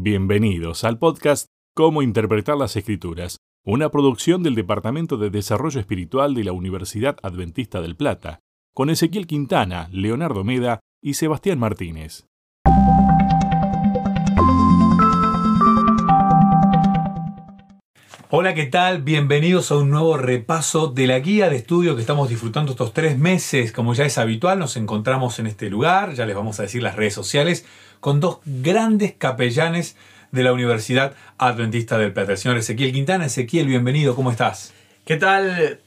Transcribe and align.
Bienvenidos 0.00 0.84
al 0.84 1.00
podcast 1.00 1.48
Cómo 1.74 2.02
Interpretar 2.02 2.56
las 2.56 2.76
Escrituras, 2.76 3.38
una 3.64 3.90
producción 3.90 4.44
del 4.44 4.54
Departamento 4.54 5.16
de 5.16 5.28
Desarrollo 5.28 5.80
Espiritual 5.80 6.36
de 6.36 6.44
la 6.44 6.52
Universidad 6.52 7.16
Adventista 7.20 7.80
del 7.80 7.96
Plata, 7.96 8.38
con 8.72 8.90
Ezequiel 8.90 9.26
Quintana, 9.26 9.88
Leonardo 9.90 10.44
Meda 10.44 10.78
y 11.02 11.14
Sebastián 11.14 11.58
Martínez. 11.58 12.28
Hola, 18.30 18.54
¿qué 18.54 18.66
tal? 18.66 19.02
Bienvenidos 19.02 19.72
a 19.72 19.78
un 19.78 19.90
nuevo 19.90 20.16
repaso 20.16 20.88
de 20.88 21.06
la 21.06 21.18
guía 21.18 21.48
de 21.48 21.56
estudio 21.56 21.96
que 21.96 22.02
estamos 22.02 22.28
disfrutando 22.28 22.72
estos 22.72 22.92
tres 22.92 23.18
meses. 23.18 23.72
Como 23.72 23.94
ya 23.94 24.04
es 24.04 24.18
habitual, 24.18 24.58
nos 24.58 24.76
encontramos 24.76 25.40
en 25.40 25.46
este 25.48 25.70
lugar, 25.70 26.14
ya 26.14 26.24
les 26.26 26.36
vamos 26.36 26.60
a 26.60 26.62
decir 26.64 26.82
las 26.82 26.94
redes 26.94 27.14
sociales, 27.14 27.64
con 28.00 28.20
dos 28.20 28.38
grandes 28.44 29.12
capellanes 29.12 29.96
de 30.32 30.42
la 30.42 30.52
Universidad 30.52 31.14
Adventista 31.38 31.98
del 31.98 32.12
Plata. 32.12 32.32
El 32.32 32.38
señor 32.38 32.58
Ezequiel 32.58 32.92
Quintana. 32.92 33.26
Ezequiel, 33.26 33.66
bienvenido, 33.66 34.14
¿cómo 34.14 34.30
estás? 34.30 34.72
¿Qué 35.04 35.16
tal? 35.16 35.80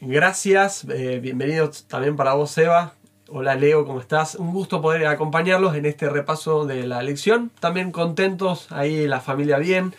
Gracias, 0.00 0.86
eh, 0.90 1.20
bienvenido 1.22 1.70
también 1.88 2.16
para 2.16 2.34
vos, 2.34 2.56
Eva. 2.58 2.94
Hola 3.28 3.54
Leo, 3.54 3.86
¿cómo 3.86 4.00
estás? 4.00 4.34
Un 4.34 4.52
gusto 4.52 4.82
poder 4.82 5.06
acompañarlos 5.06 5.74
en 5.76 5.86
este 5.86 6.10
repaso 6.10 6.66
de 6.66 6.86
la 6.86 7.02
lección. 7.02 7.50
También 7.58 7.90
contentos, 7.90 8.70
ahí 8.70 9.06
la 9.06 9.20
familia 9.20 9.58
bien. 9.58 9.94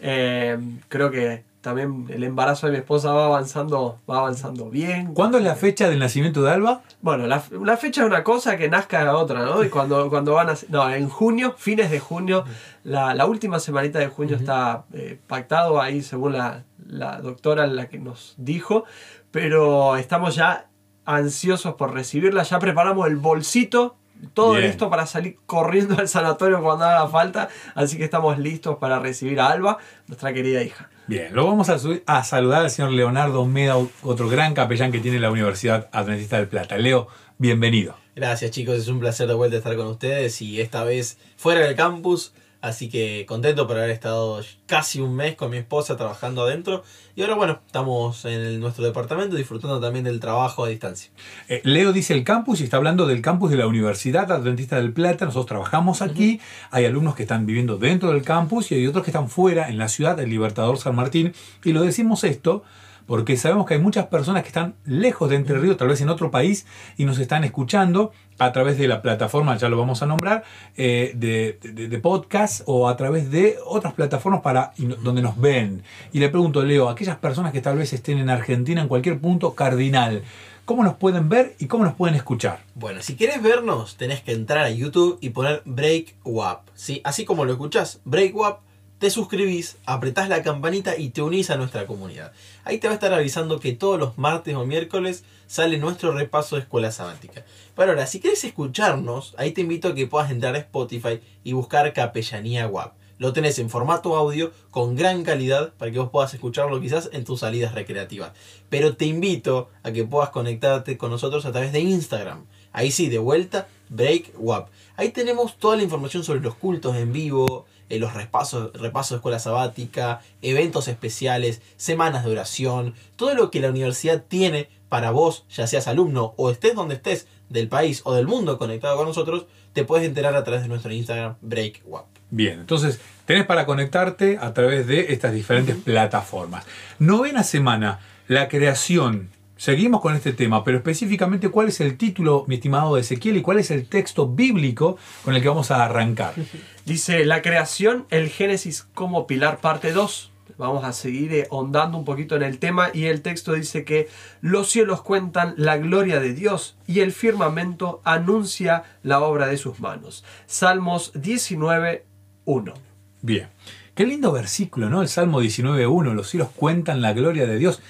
Eh, 0.00 0.58
creo 0.88 1.10
que 1.10 1.44
también 1.60 2.06
el 2.08 2.24
embarazo 2.24 2.66
de 2.66 2.72
mi 2.72 2.78
esposa 2.78 3.12
va 3.12 3.26
avanzando, 3.26 3.98
va 4.08 4.18
avanzando 4.18 4.70
bien. 4.70 5.12
¿Cuándo 5.14 5.38
es 5.38 5.44
la 5.44 5.56
fecha 5.56 5.88
del 5.88 5.98
nacimiento 5.98 6.42
de 6.42 6.50
Alba? 6.50 6.82
Bueno, 7.02 7.26
la, 7.26 7.40
fecha 7.76 8.02
es 8.02 8.06
una 8.06 8.24
cosa 8.24 8.56
que 8.56 8.68
nazca 8.68 9.04
la 9.04 9.16
otra, 9.16 9.44
¿no? 9.44 9.62
Y 9.62 9.68
cuando, 9.68 10.08
cuando 10.08 10.34
van 10.34 10.50
a... 10.50 10.54
No, 10.68 10.90
en 10.90 11.08
junio, 11.08 11.54
fines 11.56 11.90
de 11.90 12.00
junio, 12.00 12.44
la, 12.84 13.26
última 13.26 13.60
semanita 13.60 13.98
de 13.98 14.08
junio 14.08 14.36
está 14.36 14.84
eh, 14.92 15.18
pactado 15.26 15.80
ahí 15.80 16.02
según 16.02 16.32
la, 16.32 16.64
la 16.86 17.20
doctora 17.20 17.66
la 17.66 17.88
que 17.88 17.98
nos 17.98 18.34
dijo, 18.38 18.84
pero 19.30 19.96
estamos 19.96 20.34
ya 20.34 20.70
ansiosos 21.04 21.74
por 21.74 21.92
recibirla, 21.92 22.42
ya 22.42 22.58
preparamos 22.58 23.06
el 23.06 23.16
bolsito 23.16 23.96
todo 24.34 24.58
listo 24.58 24.90
para 24.90 25.06
salir 25.06 25.38
corriendo 25.46 25.96
al 25.98 26.08
sanatorio 26.08 26.62
cuando 26.62 26.84
haga 26.84 27.08
falta. 27.08 27.48
Así 27.74 27.96
que 27.96 28.04
estamos 28.04 28.38
listos 28.38 28.78
para 28.78 28.98
recibir 28.98 29.40
a 29.40 29.48
Alba, 29.48 29.78
nuestra 30.06 30.32
querida 30.32 30.62
hija. 30.62 30.88
Bien, 31.06 31.34
lo 31.34 31.46
vamos 31.46 31.68
a, 31.68 31.76
a 32.06 32.24
saludar 32.24 32.62
al 32.62 32.70
señor 32.70 32.92
Leonardo 32.92 33.44
Meda, 33.44 33.76
otro 34.02 34.28
gran 34.28 34.54
capellán 34.54 34.92
que 34.92 35.00
tiene 35.00 35.18
la 35.18 35.30
Universidad 35.30 35.88
Adventista 35.92 36.36
del 36.36 36.46
Plata. 36.46 36.78
Leo, 36.78 37.08
bienvenido. 37.38 37.96
Gracias 38.14 38.50
chicos, 38.50 38.76
es 38.76 38.88
un 38.88 39.00
placer 39.00 39.26
de 39.28 39.34
vuelta 39.34 39.56
estar 39.56 39.76
con 39.76 39.86
ustedes 39.86 40.42
y 40.42 40.60
esta 40.60 40.84
vez 40.84 41.18
fuera 41.36 41.60
del 41.60 41.74
campus 41.74 42.34
Así 42.60 42.90
que 42.90 43.24
contento 43.26 43.66
por 43.66 43.78
haber 43.78 43.90
estado 43.90 44.42
casi 44.66 45.00
un 45.00 45.16
mes 45.16 45.34
con 45.34 45.50
mi 45.50 45.56
esposa 45.56 45.96
trabajando 45.96 46.42
adentro. 46.42 46.84
Y 47.16 47.22
ahora, 47.22 47.34
bueno, 47.34 47.60
estamos 47.66 48.24
en 48.26 48.60
nuestro 48.60 48.84
departamento 48.84 49.34
disfrutando 49.36 49.80
también 49.80 50.04
del 50.04 50.20
trabajo 50.20 50.64
a 50.64 50.68
distancia. 50.68 51.10
Eh, 51.48 51.62
Leo 51.64 51.92
dice 51.92 52.12
el 52.12 52.22
campus 52.22 52.60
y 52.60 52.64
está 52.64 52.76
hablando 52.76 53.06
del 53.06 53.22
campus 53.22 53.50
de 53.50 53.56
la 53.56 53.66
Universidad 53.66 54.30
Adventista 54.30 54.76
del 54.76 54.92
Plata. 54.92 55.24
Nosotros 55.24 55.46
trabajamos 55.46 56.02
aquí. 56.02 56.40
Hay 56.70 56.84
alumnos 56.84 57.14
que 57.14 57.22
están 57.22 57.46
viviendo 57.46 57.78
dentro 57.78 58.12
del 58.12 58.22
campus 58.22 58.70
y 58.70 58.74
hay 58.74 58.86
otros 58.86 59.04
que 59.04 59.10
están 59.10 59.30
fuera, 59.30 59.68
en 59.68 59.78
la 59.78 59.88
ciudad 59.88 60.16
del 60.16 60.28
Libertador 60.28 60.76
San 60.78 60.94
Martín. 60.94 61.32
Y 61.64 61.72
lo 61.72 61.82
decimos 61.82 62.24
esto 62.24 62.62
porque 63.06 63.36
sabemos 63.36 63.66
que 63.66 63.74
hay 63.74 63.80
muchas 63.80 64.06
personas 64.06 64.42
que 64.42 64.48
están 64.48 64.74
lejos 64.84 65.30
de 65.30 65.36
Entre 65.36 65.58
Ríos, 65.58 65.76
tal 65.76 65.88
vez 65.88 66.00
en 66.00 66.08
otro 66.08 66.30
país, 66.30 66.66
y 66.96 67.04
nos 67.04 67.18
están 67.18 67.44
escuchando 67.44 68.12
a 68.38 68.52
través 68.52 68.78
de 68.78 68.88
la 68.88 69.02
plataforma, 69.02 69.56
ya 69.56 69.68
lo 69.68 69.76
vamos 69.76 70.02
a 70.02 70.06
nombrar, 70.06 70.44
eh, 70.76 71.12
de, 71.14 71.98
podcast 71.98 72.62
o 72.66 72.88
a 72.88 72.96
través 72.96 73.30
de 73.30 73.58
otras 73.66 73.92
plataformas 73.92 74.40
para 74.40 74.72
donde 75.02 75.20
nos 75.20 75.38
ven. 75.38 75.82
Y 76.12 76.20
le 76.20 76.30
pregunto, 76.30 76.62
Leo, 76.62 76.88
aquellas 76.88 77.18
personas 77.18 77.52
que 77.52 77.60
tal 77.60 77.76
vez 77.76 77.92
estén 77.92 78.18
en 78.18 78.30
Argentina, 78.30 78.80
en 78.80 78.88
cualquier 78.88 79.18
punto 79.18 79.54
cardinal, 79.54 80.22
¿cómo 80.64 80.82
nos 80.82 80.94
pueden 80.94 81.28
ver 81.28 81.54
y 81.58 81.66
cómo 81.66 81.84
nos 81.84 81.94
pueden 81.94 82.14
escuchar? 82.16 82.60
Bueno, 82.74 83.02
si 83.02 83.14
quieres 83.16 83.42
vernos, 83.42 83.96
tenés 83.96 84.22
que 84.22 84.32
entrar 84.32 84.64
a 84.64 84.70
YouTube 84.70 85.18
y 85.20 85.30
poner 85.30 85.62
Break 85.66 86.14
Up, 86.24 86.60
¿sí? 86.74 87.02
Así 87.04 87.26
como 87.26 87.44
lo 87.44 87.52
escuchás, 87.52 88.00
Break 88.04 88.34
Up 88.36 88.69
te 89.00 89.08
suscribís, 89.08 89.78
apretás 89.86 90.28
la 90.28 90.42
campanita 90.42 90.98
y 90.98 91.08
te 91.08 91.22
unís 91.22 91.48
a 91.48 91.56
nuestra 91.56 91.86
comunidad. 91.86 92.32
Ahí 92.64 92.76
te 92.76 92.86
va 92.86 92.92
a 92.92 92.94
estar 92.96 93.14
avisando 93.14 93.58
que 93.58 93.72
todos 93.72 93.98
los 93.98 94.18
martes 94.18 94.54
o 94.54 94.66
miércoles 94.66 95.24
sale 95.46 95.78
nuestro 95.78 96.12
repaso 96.12 96.56
de 96.56 96.62
escuela 96.62 96.92
sabática. 96.92 97.46
Pero 97.74 97.92
ahora, 97.92 98.06
si 98.06 98.20
quieres 98.20 98.44
escucharnos, 98.44 99.34
ahí 99.38 99.52
te 99.52 99.62
invito 99.62 99.88
a 99.88 99.94
que 99.94 100.06
puedas 100.06 100.30
entrar 100.30 100.54
a 100.54 100.58
Spotify 100.58 101.20
y 101.42 101.54
buscar 101.54 101.90
Capellanía 101.94 102.68
WAP. 102.68 102.92
Lo 103.16 103.32
tenés 103.32 103.58
en 103.58 103.70
formato 103.70 104.16
audio 104.16 104.52
con 104.70 104.96
gran 104.96 105.24
calidad 105.24 105.72
para 105.78 105.90
que 105.90 105.98
vos 105.98 106.10
puedas 106.10 106.34
escucharlo 106.34 106.78
quizás 106.78 107.08
en 107.14 107.24
tus 107.24 107.40
salidas 107.40 107.74
recreativas. 107.74 108.32
Pero 108.68 108.96
te 108.96 109.06
invito 109.06 109.70
a 109.82 109.92
que 109.92 110.04
puedas 110.04 110.28
conectarte 110.28 110.98
con 110.98 111.10
nosotros 111.10 111.46
a 111.46 111.52
través 111.52 111.72
de 111.72 111.80
Instagram. 111.80 112.44
Ahí 112.72 112.90
sí, 112.90 113.08
de 113.08 113.18
vuelta, 113.18 113.66
Break 113.88 114.34
WAP. 114.36 114.68
Ahí 114.96 115.08
tenemos 115.08 115.58
toda 115.58 115.76
la 115.76 115.82
información 115.82 116.22
sobre 116.22 116.40
los 116.40 116.54
cultos 116.54 116.96
en 116.96 117.12
vivo, 117.14 117.66
eh, 117.90 117.98
los 117.98 118.14
repasos, 118.14 118.72
repasos 118.72 119.10
de 119.10 119.16
escuela 119.16 119.38
sabática, 119.38 120.22
eventos 120.40 120.88
especiales, 120.88 121.60
semanas 121.76 122.24
de 122.24 122.30
oración, 122.30 122.94
todo 123.16 123.34
lo 123.34 123.50
que 123.50 123.60
la 123.60 123.68
universidad 123.68 124.24
tiene 124.26 124.68
para 124.88 125.10
vos, 125.10 125.44
ya 125.50 125.66
seas 125.66 125.86
alumno 125.86 126.34
o 126.36 126.50
estés 126.50 126.74
donde 126.74 126.94
estés 126.94 127.26
del 127.48 127.68
país 127.68 128.00
o 128.04 128.14
del 128.14 128.26
mundo 128.26 128.58
conectado 128.58 128.96
con 128.96 129.06
nosotros, 129.06 129.46
te 129.72 129.84
puedes 129.84 130.06
enterar 130.06 130.34
a 130.34 130.44
través 130.44 130.62
de 130.62 130.68
nuestro 130.68 130.92
Instagram 130.92 131.36
BreakWap. 131.40 132.06
Bien, 132.30 132.60
entonces 132.60 133.00
tenés 133.24 133.44
para 133.44 133.66
conectarte 133.66 134.38
a 134.40 134.54
través 134.54 134.86
de 134.86 135.12
estas 135.12 135.32
diferentes 135.32 135.76
plataformas. 135.76 136.64
Novena 136.98 137.42
semana, 137.42 137.98
la 138.28 138.48
creación 138.48 139.30
Seguimos 139.60 140.00
con 140.00 140.16
este 140.16 140.32
tema, 140.32 140.64
pero 140.64 140.78
específicamente 140.78 141.50
cuál 141.50 141.68
es 141.68 141.82
el 141.82 141.98
título, 141.98 142.46
mi 142.48 142.54
estimado 142.54 142.96
Ezequiel, 142.96 143.36
y 143.36 143.42
cuál 143.42 143.58
es 143.58 143.70
el 143.70 143.86
texto 143.86 144.26
bíblico 144.26 144.96
con 145.22 145.34
el 145.34 145.42
que 145.42 145.48
vamos 145.48 145.70
a 145.70 145.84
arrancar. 145.84 146.32
Dice 146.86 147.26
la 147.26 147.42
creación, 147.42 148.06
el 148.08 148.30
Génesis 148.30 148.88
como 148.94 149.26
pilar, 149.26 149.58
parte 149.58 149.92
2. 149.92 150.32
Vamos 150.56 150.82
a 150.84 150.94
seguir 150.94 151.34
eh, 151.34 151.46
hondando 151.50 151.98
un 151.98 152.06
poquito 152.06 152.36
en 152.36 152.42
el 152.42 152.58
tema 152.58 152.88
y 152.94 153.04
el 153.04 153.20
texto 153.20 153.52
dice 153.52 153.84
que 153.84 154.08
los 154.40 154.70
cielos 154.70 155.02
cuentan 155.02 155.52
la 155.58 155.76
gloria 155.76 156.20
de 156.20 156.32
Dios 156.32 156.78
y 156.86 157.00
el 157.00 157.12
firmamento 157.12 158.00
anuncia 158.04 158.84
la 159.02 159.20
obra 159.20 159.46
de 159.46 159.58
sus 159.58 159.78
manos. 159.78 160.24
Salmos 160.46 161.12
19, 161.14 162.06
1. 162.46 162.74
Bien, 163.20 163.48
qué 163.94 164.06
lindo 164.06 164.32
versículo, 164.32 164.88
¿no? 164.88 165.02
El 165.02 165.08
Salmo 165.08 165.40
19, 165.40 165.86
1, 165.86 166.14
los 166.14 166.30
cielos 166.30 166.48
cuentan 166.56 167.02
la 167.02 167.12
gloria 167.12 167.46
de 167.46 167.58
Dios 167.58 167.82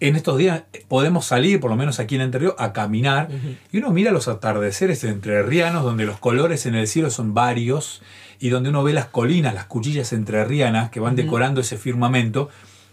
en 0.00 0.16
estos 0.16 0.38
días 0.38 0.62
podemos 0.88 1.26
salir, 1.26 1.60
por 1.60 1.70
lo 1.70 1.76
menos 1.76 2.00
aquí 2.00 2.14
en 2.14 2.22
el 2.22 2.28
interior, 2.28 2.56
a 2.58 2.72
caminar 2.72 3.28
y 3.70 3.78
uno 3.78 3.90
mira 3.90 4.10
los 4.10 4.28
atardeceres 4.28 5.04
entrerrianos 5.04 5.84
donde 5.84 6.06
los 6.06 6.18
colores 6.18 6.66
en 6.66 6.74
el 6.74 6.86
cielo 6.86 7.10
son 7.10 7.34
varios 7.34 8.02
y 8.40 8.48
donde 8.48 8.70
uno 8.70 8.82
ve 8.82 8.94
las 8.94 9.06
colinas, 9.06 9.54
las 9.54 9.66
cuchillas 9.66 10.12
entrerrianas 10.12 10.90
que 10.90 11.00
van 11.00 11.16
decorando 11.16 11.60
ese 11.60 11.76
firmamento 11.76 12.48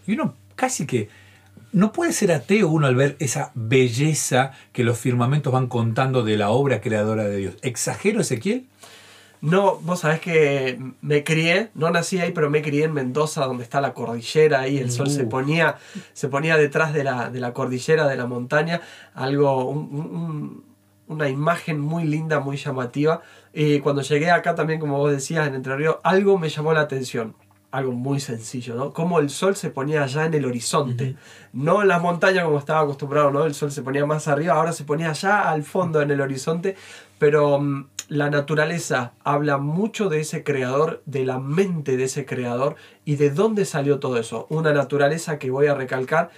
y 0.06 0.14
uno 0.14 0.36
casi 0.56 0.86
que 0.86 1.10
no 1.72 1.92
puede 1.92 2.12
ser 2.12 2.32
ateo 2.32 2.70
uno 2.70 2.88
al 2.88 2.96
ver 2.96 3.16
esa 3.20 3.52
belleza 3.56 4.52
que 4.74 4.84
los 4.84 4.98
firmamentos 4.98 5.54
van 5.54 5.68
contando 5.68 6.24
de 6.24 6.38
la 6.38 6.50
obra 6.50 6.82
creadora 6.82 7.26
de 7.26 7.38
Dios. 7.38 7.56
¿Exagero, 7.62 8.22
Ezequiel? 8.22 8.66
No, 9.42 9.78
vos 9.80 10.00
sabés 10.00 10.20
que 10.20 10.80
me 11.02 11.24
crié, 11.24 11.70
no 11.76 11.90
nací 11.92 12.20
ahí, 12.20 12.32
pero 12.32 12.50
me 12.50 12.62
crié 12.62 12.86
en 12.86 12.94
Mendoza, 12.94 13.46
donde 13.46 13.64
está 13.64 13.82
la 13.82 13.94
cordillera, 13.94 14.62
ahí 14.62 14.78
el 14.78 14.92
sol 14.92 15.10
se 15.10 15.24
uh. 15.24 15.30
ponía, 15.30 15.78
se 16.14 16.28
ponía 16.28 16.58
detrás 16.58 16.94
de 16.94 17.04
la, 17.04 17.30
de 17.30 17.40
la 17.40 17.54
cordillera, 17.54 18.08
de 18.08 18.18
la 18.18 18.26
montaña, 18.26 18.82
algo, 19.14 19.70
una 21.08 21.30
imagen 21.30 21.80
muy 21.80 22.06
linda, 22.06 22.40
muy 22.40 22.58
llamativa. 22.58 23.22
Y 23.54 23.80
cuando 23.80 24.02
llegué 24.02 24.32
acá 24.32 24.56
también, 24.56 24.80
como 24.80 24.98
vos 24.98 25.12
decías, 25.12 25.48
en 25.48 25.56
Entre 25.56 25.76
Ríos, 25.76 25.98
algo 26.04 26.38
me 26.38 26.50
llamó 26.50 26.74
la 26.74 26.82
atención 26.82 27.36
algo 27.72 27.92
muy 27.92 28.20
sencillo, 28.20 28.76
¿no? 28.76 28.94
Como 28.94 29.20
el 29.20 29.30
sol 29.30 29.56
se 29.56 29.70
ponía 29.70 30.04
allá 30.04 30.26
en 30.26 30.34
el 30.34 30.46
horizonte, 30.46 31.16
no 31.54 31.82
en 31.82 31.90
las 31.90 32.02
montañas 32.02 32.46
como 32.46 32.60
estaba 32.60 32.82
acostumbrado, 32.82 33.32
¿no? 33.32 33.46
El 33.46 33.54
sol 33.54 33.72
se 33.72 33.82
ponía 33.82 34.06
más 34.06 34.28
arriba, 34.28 34.54
ahora 34.54 34.72
se 34.72 34.84
ponía 34.84 35.10
allá 35.10 35.50
al 35.50 35.64
fondo 35.64 36.02
en 36.02 36.10
el 36.10 36.22
horizonte, 36.22 36.76
pero 37.20 37.60
mm, 37.60 37.90
la 38.08 38.30
naturaleza 38.30 39.14
habla 39.24 39.58
mucho 39.58 40.10
de 40.10 40.22
ese 40.22 40.44
creador, 40.44 41.04
de 41.06 41.26
la 41.26 41.40
mente 41.40 41.98
de 41.98 42.06
ese 42.06 42.26
creador 42.26 42.76
y 43.06 43.16
de 43.16 43.30
dónde 43.30 43.66
salió 43.66 44.00
todo 44.00 44.18
eso. 44.18 44.48
Una 44.50 44.74
naturaleza 44.74 45.40
que 45.40 45.52
voy 45.52 45.68
a 45.68 45.76
recalcar 45.76 46.30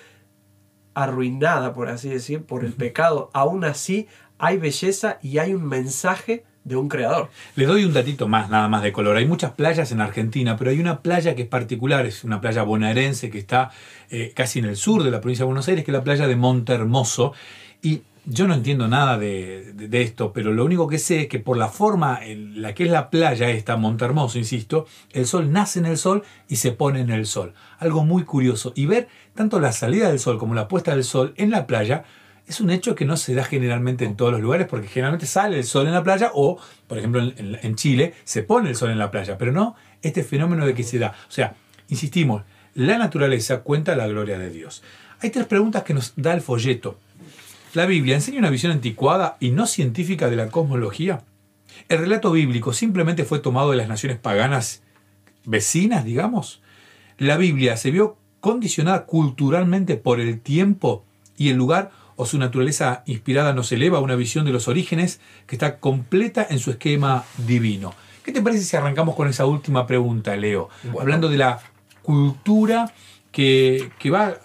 arruinada, 0.94 1.74
por 1.74 1.89
así 1.89 2.10
decir, 2.10 2.44
por 2.44 2.66
el 2.66 2.74
pecado. 2.74 3.30
Aún 3.33 3.63
así 3.63 4.07
hay 4.38 4.57
belleza 4.57 5.19
y 5.21 5.38
hay 5.38 5.54
un 5.54 5.68
mensaje 5.68 6.44
de 6.63 6.75
un 6.75 6.89
creador. 6.89 7.30
Le 7.56 7.66
doy 7.66 7.86
un 7.86 7.94
datito 7.94 8.27
más, 8.27 8.50
nada 8.50 8.68
más 8.68 8.83
de 8.83 8.92
color. 8.92 9.16
Hay 9.18 9.25
muchas 9.25 9.51
playas 9.51 9.92
en 9.92 10.01
Argentina, 10.01 10.57
pero 10.57 10.71
hay 10.71 10.80
una 10.80 11.01
playa 11.01 11.36
que 11.36 11.44
es 11.44 11.48
particular, 11.48 12.06
es 12.06 12.24
una 12.24 12.42
playa 12.42 12.63
bonaerense 12.63 13.30
que 13.30 13.39
está 13.39 13.71
eh, 14.10 14.33
casi 14.36 14.60
en 14.60 14.66
el 14.66 14.75
sur 14.75 15.04
de 15.04 15.12
la 15.12 15.21
provincia 15.21 15.44
de 15.44 15.48
Buenos 15.48 15.68
Aires, 15.68 15.86
que 15.86 15.92
es 15.92 15.98
la 15.98 16.04
playa 16.04 16.27
de 16.27 16.36
Monte 16.36 16.74
Hermoso. 16.74 17.33
Y 17.81 18.01
yo 18.29 18.47
no 18.47 18.53
entiendo 18.53 18.87
nada 18.87 19.17
de, 19.17 19.73
de- 19.73 20.01
esto, 20.01 20.31
pero 20.31 20.53
lo 20.53 20.63
único 20.63 20.87
que 20.87 20.99
sé 20.99 21.21
es 21.21 21.27
que 21.27 21.39
por 21.39 21.57
la 21.57 21.67
forma 21.67 22.19
en 22.23 22.61
la 22.61 22.73
que 22.73 22.83
es 22.85 22.91
la 22.91 23.09
playa 23.09 23.49
esta, 23.49 23.75
Montermoso, 23.75 24.37
insisto, 24.37 24.85
el 25.11 25.25
sol 25.25 25.51
nace 25.51 25.79
en 25.79 25.85
el 25.87 25.97
sol 25.97 26.23
y 26.47 26.57
se 26.57 26.71
pone 26.71 27.01
en 27.01 27.09
el 27.09 27.25
sol. 27.25 27.53
Algo 27.79 28.05
muy 28.05 28.23
curioso. 28.23 28.71
Y 28.75 28.85
ver 28.85 29.07
tanto 29.33 29.59
la 29.59 29.71
salida 29.71 30.09
del 30.09 30.19
sol 30.19 30.37
como 30.37 30.53
la 30.53 30.67
puesta 30.67 30.91
del 30.93 31.03
sol 31.03 31.33
en 31.37 31.49
la 31.51 31.65
playa 31.67 32.03
es 32.47 32.61
un 32.61 32.69
hecho 32.71 32.95
que 32.95 33.05
no 33.05 33.17
se 33.17 33.33
da 33.35 33.43
generalmente 33.43 34.05
en 34.05 34.15
todos 34.15 34.31
los 34.31 34.41
lugares, 34.41 34.67
porque 34.67 34.87
generalmente 34.87 35.25
sale 35.25 35.57
el 35.57 35.65
sol 35.65 35.85
en 35.87 35.93
la 35.93 36.03
playa 36.03 36.31
o, 36.33 36.59
por 36.87 36.97
ejemplo, 36.97 37.21
en- 37.21 37.59
en 37.61 37.75
Chile 37.75 38.13
se 38.23 38.43
pone 38.43 38.69
el 38.69 38.75
sol 38.75 38.89
en 38.91 38.99
la 38.99 39.11
playa, 39.11 39.37
pero 39.37 39.51
no 39.51 39.75
este 40.01 40.23
fenómeno 40.23 40.65
de 40.65 40.73
que 40.73 40.83
se 40.83 40.97
da. 40.99 41.09
O 41.27 41.31
sea, 41.31 41.55
insistimos, 41.89 42.43
la 42.75 42.97
naturaleza 42.97 43.61
cuenta 43.61 43.95
la 43.95 44.07
gloria 44.07 44.37
de 44.39 44.49
Dios. 44.49 44.83
Hay 45.21 45.31
tres 45.31 45.45
preguntas 45.47 45.83
que 45.83 45.93
nos 45.93 46.13
da 46.15 46.33
el 46.33 46.41
folleto. 46.41 46.97
¿La 47.74 47.86
Biblia 47.86 48.16
enseña 48.16 48.39
una 48.39 48.50
visión 48.50 48.71
anticuada 48.71 49.38
y 49.39 49.51
no 49.51 49.68
científica 49.68 50.30
de 50.30 50.36
la 50.36 50.50
cosmología? 50.50 51.21
¿El 51.88 52.00
relato 52.00 52.31
bíblico 52.31 52.74
simplemente 52.74 53.25
fue 53.25 53.39
tomado 53.39 53.71
de 53.71 53.77
las 53.77 53.88
naciones 53.88 54.18
paganas 54.18 54.81
vecinas, 55.45 56.04
digamos? 56.04 56.62
¿La 57.18 57.38
Biblia 57.38 57.77
se 57.77 57.92
vio 57.92 58.18
condicionada 58.39 59.06
culturalmente 59.06 59.98
por 59.98 60.19
el 60.19 60.39
tiempo 60.39 61.06
y 61.38 61.50
el 61.50 61.57
lugar 61.57 61.92
o 62.16 62.25
su 62.25 62.39
naturaleza 62.39 63.04
inspirada 63.06 63.54
nos 63.54 63.71
eleva 63.71 64.00
a 64.00 64.01
una 64.01 64.16
visión 64.16 64.45
de 64.45 64.51
los 64.51 64.68
orígenes 64.68 65.19
que 65.45 65.56
está 65.56 65.80
completa 65.80 66.45
en 66.50 66.57
su 66.57 66.71
esquema 66.71 67.24
divino? 67.38 67.94
¿Qué 68.24 68.31
te 68.31 68.42
parece 68.42 68.63
si 68.63 68.77
arrancamos 68.77 69.16
con 69.16 69.27
esa 69.27 69.45
última 69.45 69.86
pregunta, 69.86 70.36
Leo? 70.36 70.69
Bueno. 70.83 71.01
Hablando 71.01 71.30
de 71.30 71.38
la 71.38 71.60
cultura 72.01 72.92
que, 73.31 73.92
que 74.00 74.10
va... 74.10 74.38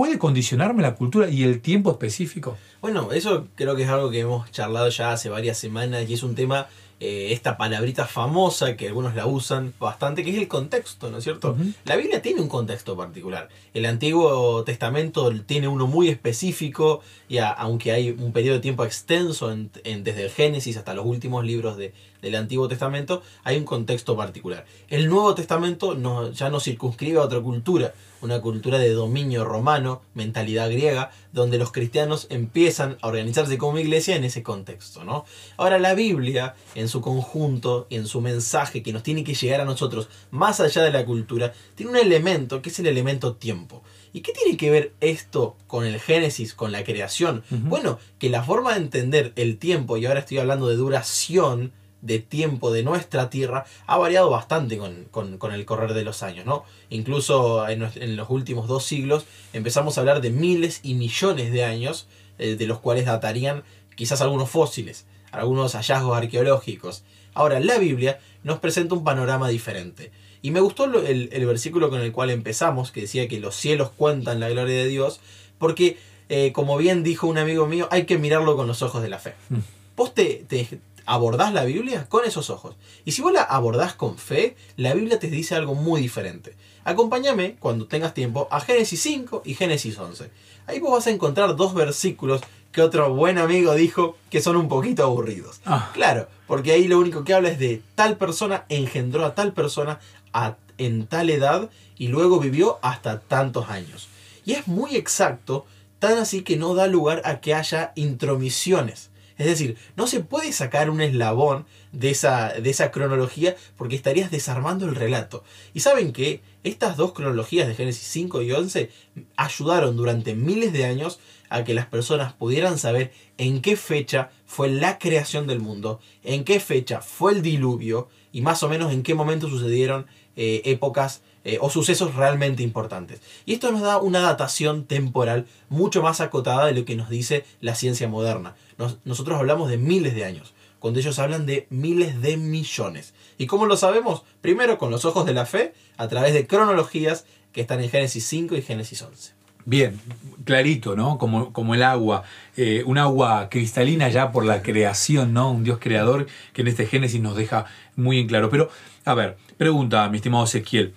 ¿Puede 0.00 0.18
condicionarme 0.18 0.80
la 0.80 0.94
cultura 0.94 1.28
y 1.28 1.42
el 1.42 1.60
tiempo 1.60 1.90
específico? 1.90 2.56
Bueno, 2.80 3.12
eso 3.12 3.48
creo 3.54 3.76
que 3.76 3.82
es 3.82 3.88
algo 3.90 4.08
que 4.10 4.20
hemos 4.20 4.50
charlado 4.50 4.88
ya 4.88 5.12
hace 5.12 5.28
varias 5.28 5.58
semanas 5.58 6.08
y 6.08 6.14
es 6.14 6.22
un 6.22 6.34
tema, 6.34 6.68
eh, 7.00 7.32
esta 7.32 7.58
palabrita 7.58 8.06
famosa 8.06 8.78
que 8.78 8.88
algunos 8.88 9.14
la 9.14 9.26
usan 9.26 9.74
bastante, 9.78 10.24
que 10.24 10.30
es 10.30 10.38
el 10.38 10.48
contexto, 10.48 11.10
¿no 11.10 11.18
es 11.18 11.24
cierto? 11.24 11.54
La 11.84 11.96
Biblia 11.96 12.22
tiene 12.22 12.40
un 12.40 12.48
contexto 12.48 12.96
particular. 12.96 13.50
El 13.74 13.84
Antiguo 13.84 14.64
Testamento 14.64 15.30
tiene 15.44 15.68
uno 15.68 15.86
muy 15.86 16.08
específico 16.08 17.02
y 17.28 17.36
a- 17.36 17.50
aunque 17.50 17.92
hay 17.92 18.08
un 18.08 18.32
periodo 18.32 18.54
de 18.54 18.62
tiempo 18.62 18.86
extenso 18.86 19.52
en- 19.52 19.70
en- 19.84 20.02
desde 20.02 20.24
el 20.24 20.30
Génesis 20.30 20.78
hasta 20.78 20.94
los 20.94 21.04
últimos 21.04 21.44
libros 21.44 21.76
de- 21.76 21.92
del 22.22 22.36
Antiguo 22.36 22.68
Testamento, 22.68 23.20
hay 23.44 23.58
un 23.58 23.64
contexto 23.64 24.16
particular. 24.16 24.64
El 24.88 25.08
Nuevo 25.10 25.34
Testamento 25.34 25.94
no, 25.94 26.30
ya 26.32 26.48
no 26.48 26.58
circunscribe 26.58 27.18
a 27.18 27.24
otra 27.24 27.40
cultura, 27.40 27.92
una 28.22 28.40
cultura 28.40 28.78
de 28.78 28.90
dominio 28.90 29.44
romano, 29.44 30.02
mentalidad 30.14 30.70
griega, 30.70 31.10
donde 31.32 31.58
los 31.58 31.72
cristianos 31.72 32.26
empiezan 32.30 32.98
a 33.00 33.08
organizarse 33.08 33.58
como 33.58 33.78
iglesia 33.78 34.16
en 34.16 34.24
ese 34.24 34.42
contexto, 34.42 35.04
¿no? 35.04 35.24
Ahora 35.56 35.78
la 35.78 35.94
Biblia, 35.94 36.54
en 36.74 36.88
su 36.88 37.00
conjunto 37.00 37.86
y 37.88 37.96
en 37.96 38.06
su 38.06 38.20
mensaje 38.20 38.82
que 38.82 38.92
nos 38.92 39.02
tiene 39.02 39.24
que 39.24 39.34
llegar 39.34 39.60
a 39.60 39.64
nosotros, 39.64 40.08
más 40.30 40.60
allá 40.60 40.82
de 40.82 40.92
la 40.92 41.04
cultura, 41.04 41.52
tiene 41.74 41.92
un 41.92 41.98
elemento 41.98 42.62
que 42.62 42.70
es 42.70 42.78
el 42.78 42.86
elemento 42.86 43.36
tiempo. 43.36 43.82
¿Y 44.12 44.22
qué 44.22 44.32
tiene 44.32 44.56
que 44.56 44.70
ver 44.70 44.92
esto 45.00 45.56
con 45.66 45.84
el 45.84 46.00
Génesis, 46.00 46.54
con 46.54 46.72
la 46.72 46.82
creación? 46.82 47.44
Bueno, 47.50 47.98
que 48.18 48.28
la 48.28 48.42
forma 48.42 48.72
de 48.72 48.80
entender 48.80 49.32
el 49.36 49.56
tiempo, 49.58 49.96
y 49.96 50.06
ahora 50.06 50.20
estoy 50.20 50.38
hablando 50.38 50.66
de 50.66 50.76
duración, 50.76 51.72
de 52.02 52.18
tiempo 52.18 52.72
de 52.72 52.82
nuestra 52.82 53.28
tierra 53.30 53.66
ha 53.86 53.98
variado 53.98 54.30
bastante 54.30 54.78
con, 54.78 55.04
con- 55.10 55.38
con 55.38 55.52
el 55.52 55.64
correr 55.64 55.92
de 55.94 56.04
los 56.04 56.22
años, 56.22 56.46
¿no? 56.46 56.64
Incluso 56.88 57.68
en, 57.68 57.88
en 57.96 58.16
los 58.16 58.30
últimos 58.30 58.68
dos 58.68 58.84
siglos 58.84 59.24
empezamos 59.52 59.96
a 59.96 60.00
hablar 60.00 60.20
de 60.20 60.30
miles 60.30 60.80
y 60.82 60.94
millones 60.94 61.52
de 61.52 61.64
años, 61.64 62.06
eh, 62.38 62.56
de 62.56 62.66
los 62.66 62.78
cuales 62.78 63.04
datarían 63.06 63.62
quizás 63.96 64.20
algunos 64.22 64.48
fósiles, 64.48 65.04
algunos 65.30 65.74
hallazgos 65.74 66.16
arqueológicos. 66.16 67.04
Ahora, 67.34 67.60
la 67.60 67.78
Biblia 67.78 68.18
nos 68.42 68.58
presenta 68.58 68.94
un 68.94 69.04
panorama 69.04 69.48
diferente. 69.48 70.10
Y 70.42 70.52
me 70.52 70.60
gustó 70.60 70.84
el, 70.86 71.28
el 71.32 71.46
versículo 71.46 71.90
con 71.90 72.00
el 72.00 72.12
cual 72.12 72.30
empezamos, 72.30 72.92
que 72.92 73.02
decía 73.02 73.28
que 73.28 73.40
los 73.40 73.54
cielos 73.54 73.90
cuentan 73.94 74.40
la 74.40 74.48
gloria 74.48 74.74
de 74.76 74.88
Dios, 74.88 75.20
porque, 75.58 75.98
eh, 76.30 76.52
como 76.52 76.78
bien 76.78 77.02
dijo 77.02 77.26
un 77.26 77.36
amigo 77.36 77.66
mío, 77.66 77.88
hay 77.90 78.06
que 78.06 78.16
mirarlo 78.16 78.56
con 78.56 78.66
los 78.66 78.80
ojos 78.80 79.02
de 79.02 79.10
la 79.10 79.18
fe. 79.18 79.34
Mm. 79.50 79.58
Vos 79.96 80.14
te, 80.14 80.46
te 80.48 80.80
abordás 81.06 81.52
la 81.52 81.64
Biblia 81.64 82.06
con 82.08 82.24
esos 82.24 82.50
ojos. 82.50 82.76
Y 83.04 83.12
si 83.12 83.22
vos 83.22 83.32
la 83.32 83.42
abordás 83.42 83.94
con 83.94 84.18
fe, 84.18 84.56
la 84.76 84.94
Biblia 84.94 85.18
te 85.18 85.28
dice 85.28 85.54
algo 85.54 85.74
muy 85.74 86.00
diferente. 86.00 86.54
Acompáñame, 86.84 87.56
cuando 87.58 87.86
tengas 87.86 88.14
tiempo, 88.14 88.48
a 88.50 88.60
Génesis 88.60 89.00
5 89.02 89.42
y 89.44 89.54
Génesis 89.54 89.98
11. 89.98 90.30
Ahí 90.66 90.80
vos 90.80 90.92
vas 90.92 91.06
a 91.06 91.10
encontrar 91.10 91.56
dos 91.56 91.74
versículos 91.74 92.40
que 92.72 92.82
otro 92.82 93.12
buen 93.14 93.38
amigo 93.38 93.74
dijo 93.74 94.16
que 94.30 94.40
son 94.40 94.56
un 94.56 94.68
poquito 94.68 95.02
aburridos. 95.04 95.60
Ah. 95.66 95.90
Claro, 95.92 96.28
porque 96.46 96.72
ahí 96.72 96.86
lo 96.88 96.98
único 96.98 97.24
que 97.24 97.34
habla 97.34 97.48
es 97.50 97.58
de 97.58 97.82
tal 97.96 98.16
persona 98.16 98.64
engendró 98.68 99.24
a 99.24 99.34
tal 99.34 99.52
persona 99.52 99.98
a- 100.32 100.56
en 100.78 101.06
tal 101.06 101.30
edad 101.30 101.68
y 101.98 102.08
luego 102.08 102.38
vivió 102.38 102.78
hasta 102.82 103.20
tantos 103.20 103.68
años. 103.68 104.08
Y 104.46 104.52
es 104.52 104.66
muy 104.68 104.96
exacto, 104.96 105.66
tan 105.98 106.16
así 106.18 106.42
que 106.42 106.56
no 106.56 106.74
da 106.74 106.86
lugar 106.86 107.20
a 107.24 107.40
que 107.40 107.54
haya 107.54 107.92
intromisiones. 107.96 109.09
Es 109.40 109.46
decir, 109.46 109.78
no 109.96 110.06
se 110.06 110.20
puede 110.20 110.52
sacar 110.52 110.90
un 110.90 111.00
eslabón 111.00 111.64
de 111.92 112.10
esa, 112.10 112.50
de 112.52 112.68
esa 112.68 112.90
cronología 112.90 113.56
porque 113.78 113.96
estarías 113.96 114.30
desarmando 114.30 114.84
el 114.84 114.94
relato. 114.94 115.44
Y 115.72 115.80
saben 115.80 116.12
que 116.12 116.42
estas 116.62 116.98
dos 116.98 117.14
cronologías 117.14 117.66
de 117.66 117.74
Génesis 117.74 118.06
5 118.08 118.42
y 118.42 118.52
11 118.52 118.90
ayudaron 119.36 119.96
durante 119.96 120.34
miles 120.34 120.74
de 120.74 120.84
años 120.84 121.20
a 121.48 121.64
que 121.64 121.72
las 121.72 121.86
personas 121.86 122.34
pudieran 122.34 122.76
saber 122.76 123.12
en 123.38 123.62
qué 123.62 123.76
fecha 123.76 124.30
fue 124.44 124.68
la 124.68 124.98
creación 124.98 125.46
del 125.46 125.60
mundo, 125.60 126.00
en 126.22 126.44
qué 126.44 126.60
fecha 126.60 127.00
fue 127.00 127.32
el 127.32 127.40
diluvio 127.40 128.10
y 128.32 128.42
más 128.42 128.62
o 128.62 128.68
menos 128.68 128.92
en 128.92 129.02
qué 129.02 129.14
momento 129.14 129.48
sucedieron 129.48 130.06
eh, 130.36 130.60
épocas 130.66 131.22
eh, 131.44 131.58
o 131.60 131.70
sucesos 131.70 132.14
realmente 132.14 132.62
importantes. 132.62 133.20
Y 133.46 133.54
esto 133.54 133.70
nos 133.72 133.80
da 133.82 133.98
una 133.98 134.20
datación 134.20 134.84
temporal 134.84 135.46
mucho 135.68 136.02
más 136.02 136.20
acotada 136.20 136.66
de 136.66 136.72
lo 136.74 136.84
que 136.84 136.96
nos 136.96 137.08
dice 137.10 137.44
la 137.60 137.74
ciencia 137.74 138.08
moderna. 138.08 138.54
Nos- 138.78 138.98
nosotros 139.04 139.38
hablamos 139.38 139.70
de 139.70 139.78
miles 139.78 140.14
de 140.14 140.24
años, 140.24 140.52
cuando 140.78 141.00
ellos 141.00 141.18
hablan 141.18 141.46
de 141.46 141.66
miles 141.70 142.20
de 142.22 142.36
millones. 142.36 143.14
¿Y 143.38 143.46
cómo 143.46 143.66
lo 143.66 143.76
sabemos? 143.76 144.22
Primero 144.40 144.78
con 144.78 144.90
los 144.90 145.04
ojos 145.04 145.26
de 145.26 145.34
la 145.34 145.46
fe, 145.46 145.74
a 145.96 146.08
través 146.08 146.32
de 146.34 146.46
cronologías 146.46 147.24
que 147.52 147.60
están 147.60 147.80
en 147.82 147.90
Génesis 147.90 148.26
5 148.26 148.56
y 148.56 148.62
Génesis 148.62 149.02
11. 149.02 149.32
Bien, 149.66 150.00
clarito, 150.44 150.96
¿no? 150.96 151.18
Como, 151.18 151.52
como 151.52 151.74
el 151.74 151.82
agua, 151.82 152.22
eh, 152.56 152.82
un 152.86 152.96
agua 152.96 153.48
cristalina 153.50 154.08
ya 154.08 154.32
por 154.32 154.44
la 154.46 154.62
creación, 154.62 155.34
¿no? 155.34 155.50
Un 155.50 155.64
Dios 155.64 155.78
creador 155.80 156.26
que 156.54 156.62
en 156.62 156.68
este 156.68 156.86
Génesis 156.86 157.20
nos 157.20 157.36
deja 157.36 157.66
muy 157.94 158.18
en 158.20 158.26
claro. 158.26 158.48
Pero, 158.48 158.70
a 159.04 159.14
ver, 159.14 159.36
pregunta, 159.58 160.08
mi 160.08 160.16
estimado 160.16 160.44
Ezequiel, 160.44 160.94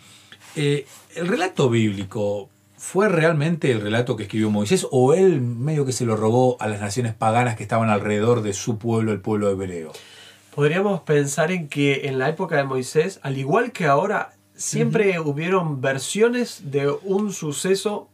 eh, 0.55 0.85
¿el 1.15 1.27
relato 1.27 1.69
bíblico 1.69 2.49
fue 2.77 3.09
realmente 3.09 3.71
el 3.71 3.81
relato 3.81 4.15
que 4.15 4.23
escribió 4.23 4.49
Moisés 4.49 4.87
o 4.91 5.13
él 5.13 5.41
medio 5.41 5.85
que 5.85 5.93
se 5.93 6.05
lo 6.05 6.15
robó 6.15 6.57
a 6.59 6.67
las 6.67 6.81
naciones 6.81 7.13
paganas 7.13 7.55
que 7.55 7.63
estaban 7.63 7.89
alrededor 7.89 8.41
de 8.41 8.53
su 8.53 8.77
pueblo, 8.77 9.11
el 9.11 9.21
pueblo 9.21 9.49
hebreo? 9.49 9.93
Podríamos 10.53 11.01
pensar 11.01 11.51
en 11.51 11.67
que 11.67 12.07
en 12.07 12.19
la 12.19 12.29
época 12.29 12.57
de 12.57 12.63
Moisés, 12.63 13.19
al 13.23 13.37
igual 13.37 13.71
que 13.71 13.85
ahora, 13.85 14.33
siempre 14.55 15.19
hubieron 15.19 15.81
versiones 15.81 16.71
de 16.71 16.89
un 17.03 17.33
suceso 17.33 18.09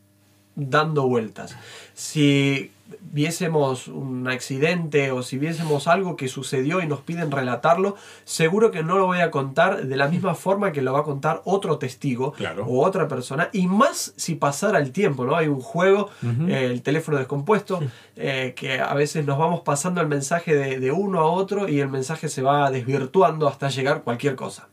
dando 0.56 1.08
vueltas. 1.08 1.56
Si 1.96 2.72
viésemos 3.02 3.88
un 3.88 4.28
accidente 4.28 5.12
o 5.12 5.24
si 5.24 5.38
viésemos 5.38 5.88
algo 5.88 6.16
que 6.16 6.28
sucedió 6.28 6.82
y 6.82 6.88
nos 6.88 7.02
piden 7.02 7.32
relatarlo, 7.32 7.96
seguro 8.24 8.72
que 8.72 8.84
no 8.84 8.98
lo 8.98 9.06
voy 9.06 9.20
a 9.20 9.32
contar 9.32 9.86
de 9.86 9.96
la 9.96 10.08
misma 10.08 10.36
forma 10.36 10.72
que 10.72 10.82
lo 10.82 10.94
va 10.94 11.00
a 11.00 11.04
contar 11.04 11.42
otro 11.46 11.78
testigo 11.78 12.32
Claro. 12.34 12.66
o 12.66 12.86
otra 12.86 13.08
persona, 13.08 13.50
y 13.54 13.68
más 13.68 14.14
si 14.16 14.36
pasara 14.36 14.80
el 14.80 14.92
tiempo, 14.92 15.26
¿no? 15.26 15.36
Hay 15.36 15.48
un 15.48 15.60
juego, 15.62 16.10
eh, 16.48 16.66
el 16.72 16.82
teléfono 16.82 17.18
descompuesto, 17.18 17.80
eh, 18.16 18.54
que 18.56 18.80
a 18.80 18.94
veces 18.94 19.26
nos 19.26 19.38
vamos 19.38 19.62
pasando 19.62 20.02
el 20.02 20.08
mensaje 20.08 20.56
de, 20.56 20.80
de 20.80 20.92
uno 20.92 21.20
a 21.20 21.26
otro 21.32 21.68
y 21.68 21.80
el 21.80 21.90
mensaje 21.90 22.30
se 22.30 22.42
va 22.42 22.70
desvirtuando 22.72 23.48
hasta 23.48 23.70
llegar 23.70 24.04
cualquier 24.04 24.36
cosa. 24.36 24.70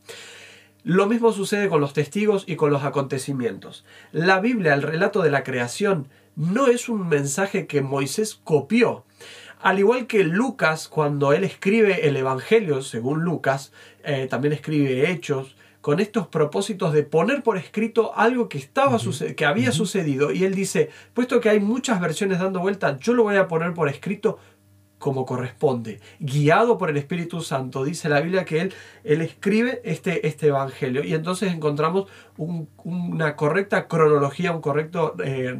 Lo 0.83 1.07
mismo 1.07 1.33
sucede 1.33 1.67
con 1.67 1.81
los 1.81 1.91
testigos 1.93 2.45
y 2.47 2.55
con 2.55 2.71
los 2.71 2.83
acontecimientos. 2.83 3.83
La 4.13 4.39
Biblia, 4.39 4.73
el 4.73 4.81
relato 4.83 5.21
de 5.21 5.31
la 5.31 5.43
creación, 5.43 6.07
no 6.37 6.67
es 6.67 6.87
un 6.87 7.09
mensaje 7.09 7.67
que 7.67 7.81
Moisés 7.81 8.39
copió. 8.43 9.03
Al 9.59 9.79
igual 9.79 10.07
que 10.07 10.23
Lucas, 10.23 10.87
cuando 10.87 11.33
él 11.33 11.43
escribe 11.43 12.07
el 12.07 12.15
Evangelio, 12.15 12.81
según 12.83 13.23
Lucas, 13.23 13.73
eh, 14.03 14.27
también 14.29 14.53
escribe 14.53 15.09
Hechos, 15.11 15.55
con 15.81 15.99
estos 15.99 16.27
propósitos 16.27 16.93
de 16.93 17.03
poner 17.03 17.41
por 17.43 17.57
escrito 17.57 18.15
algo 18.15 18.49
que, 18.49 18.57
estaba 18.57 18.97
que 19.35 19.45
había 19.45 19.71
sucedido. 19.71 20.31
Y 20.31 20.43
él 20.43 20.53
dice, 20.53 20.89
puesto 21.13 21.39
que 21.39 21.49
hay 21.49 21.59
muchas 21.59 21.99
versiones 21.99 22.39
dando 22.39 22.59
vuelta, 22.59 22.97
yo 22.99 23.13
lo 23.13 23.23
voy 23.23 23.37
a 23.37 23.47
poner 23.47 23.73
por 23.73 23.89
escrito 23.89 24.37
como 24.99 25.25
corresponde, 25.25 25.99
guiado 26.19 26.77
por 26.77 26.89
el 26.89 26.97
Espíritu 26.97 27.41
Santo. 27.41 27.83
Dice 27.83 28.09
la 28.09 28.19
Biblia 28.19 28.45
que 28.45 28.61
él, 28.61 28.73
él 29.03 29.21
escribe 29.21 29.81
este, 29.85 30.27
este 30.27 30.47
Evangelio 30.47 31.03
y 31.03 31.13
entonces 31.13 31.53
encontramos 31.53 32.07
un- 32.35 32.67
una 32.83 33.35
correcta 33.35 33.87
cronología, 33.87 34.51
un 34.51 34.61
correcto 34.61 35.15
eh, 35.23 35.55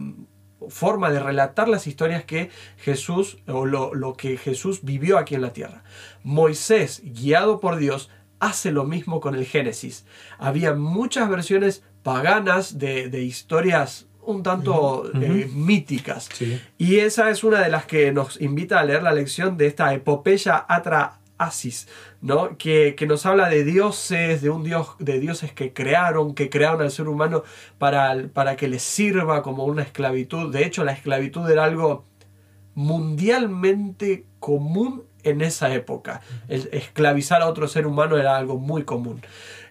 forma 0.69 1.11
de 1.11 1.19
relatar 1.19 1.67
las 1.69 1.87
historias 1.87 2.25
que 2.25 2.49
Jesús 2.77 3.37
o 3.47 3.65
lo, 3.65 3.93
lo 3.93 4.15
que 4.15 4.37
Jesús 4.37 4.81
vivió 4.83 5.17
aquí 5.17 5.35
en 5.35 5.41
la 5.41 5.53
tierra. 5.53 5.83
Moisés, 6.23 7.01
guiado 7.03 7.59
por 7.59 7.77
Dios, 7.77 8.09
hace 8.39 8.71
lo 8.71 8.83
mismo 8.83 9.19
con 9.19 9.35
el 9.35 9.45
Génesis. 9.45 10.05
Había 10.37 10.73
muchas 10.73 11.29
versiones 11.29 11.83
paganas 12.03 12.77
de, 12.77 13.09
de 13.09 13.23
historias 13.23 14.07
un 14.27 14.43
tanto 14.43 15.09
eh, 15.15 15.49
míticas. 15.53 16.27
Sí. 16.33 16.61
Y 16.77 16.97
esa 16.97 17.29
es 17.29 17.45
una 17.45 17.61
de 17.61 17.69
las 17.69 17.85
que 17.85 18.11
nos 18.11 18.39
invita 18.41 18.77
a 18.79 18.83
leer 18.83 19.01
la 19.01 19.13
lección 19.13 19.55
de 19.55 19.67
esta 19.67 19.93
epopeya 19.93 20.65
atra 20.67 21.19
Asis, 21.37 21.87
¿no? 22.21 22.57
Que, 22.57 22.95
que 22.95 23.07
nos 23.07 23.25
habla 23.25 23.49
de 23.49 23.63
dioses, 23.63 24.41
de 24.41 24.49
un 24.49 24.63
dios, 24.63 24.89
de 24.99 25.19
dioses 25.19 25.51
que 25.53 25.73
crearon, 25.73 26.33
que 26.33 26.49
crearon 26.49 26.81
al 26.81 26.91
ser 26.91 27.07
humano 27.07 27.43
para, 27.77 28.15
para 28.33 28.55
que 28.55 28.67
les 28.67 28.83
sirva 28.83 29.43
como 29.43 29.65
una 29.65 29.83
esclavitud. 29.83 30.51
De 30.51 30.65
hecho, 30.65 30.83
la 30.83 30.93
esclavitud 30.93 31.49
era 31.49 31.63
algo 31.63 32.03
mundialmente 32.75 34.25
común 34.39 35.03
en 35.23 35.41
esa 35.41 35.73
época. 35.73 36.21
El 36.47 36.69
esclavizar 36.71 37.41
a 37.41 37.47
otro 37.47 37.67
ser 37.67 37.87
humano 37.87 38.17
era 38.17 38.37
algo 38.37 38.57
muy 38.57 38.83
común. 38.83 39.21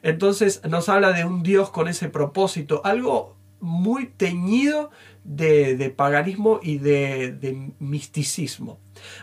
Entonces 0.03 0.63
nos 0.69 0.89
habla 0.89 1.13
de 1.13 1.25
un 1.25 1.43
Dios 1.43 1.71
con 1.71 1.89
ese 1.89 2.09
propósito, 2.09 2.81
algo 2.85 3.37
muy 3.61 4.07
teñido 4.07 4.91
de, 5.25 5.77
de 5.77 5.91
paganismo 5.91 6.61
y 6.63 6.79
de, 6.79 7.33
de 7.33 7.73
misticismo. 7.79 8.79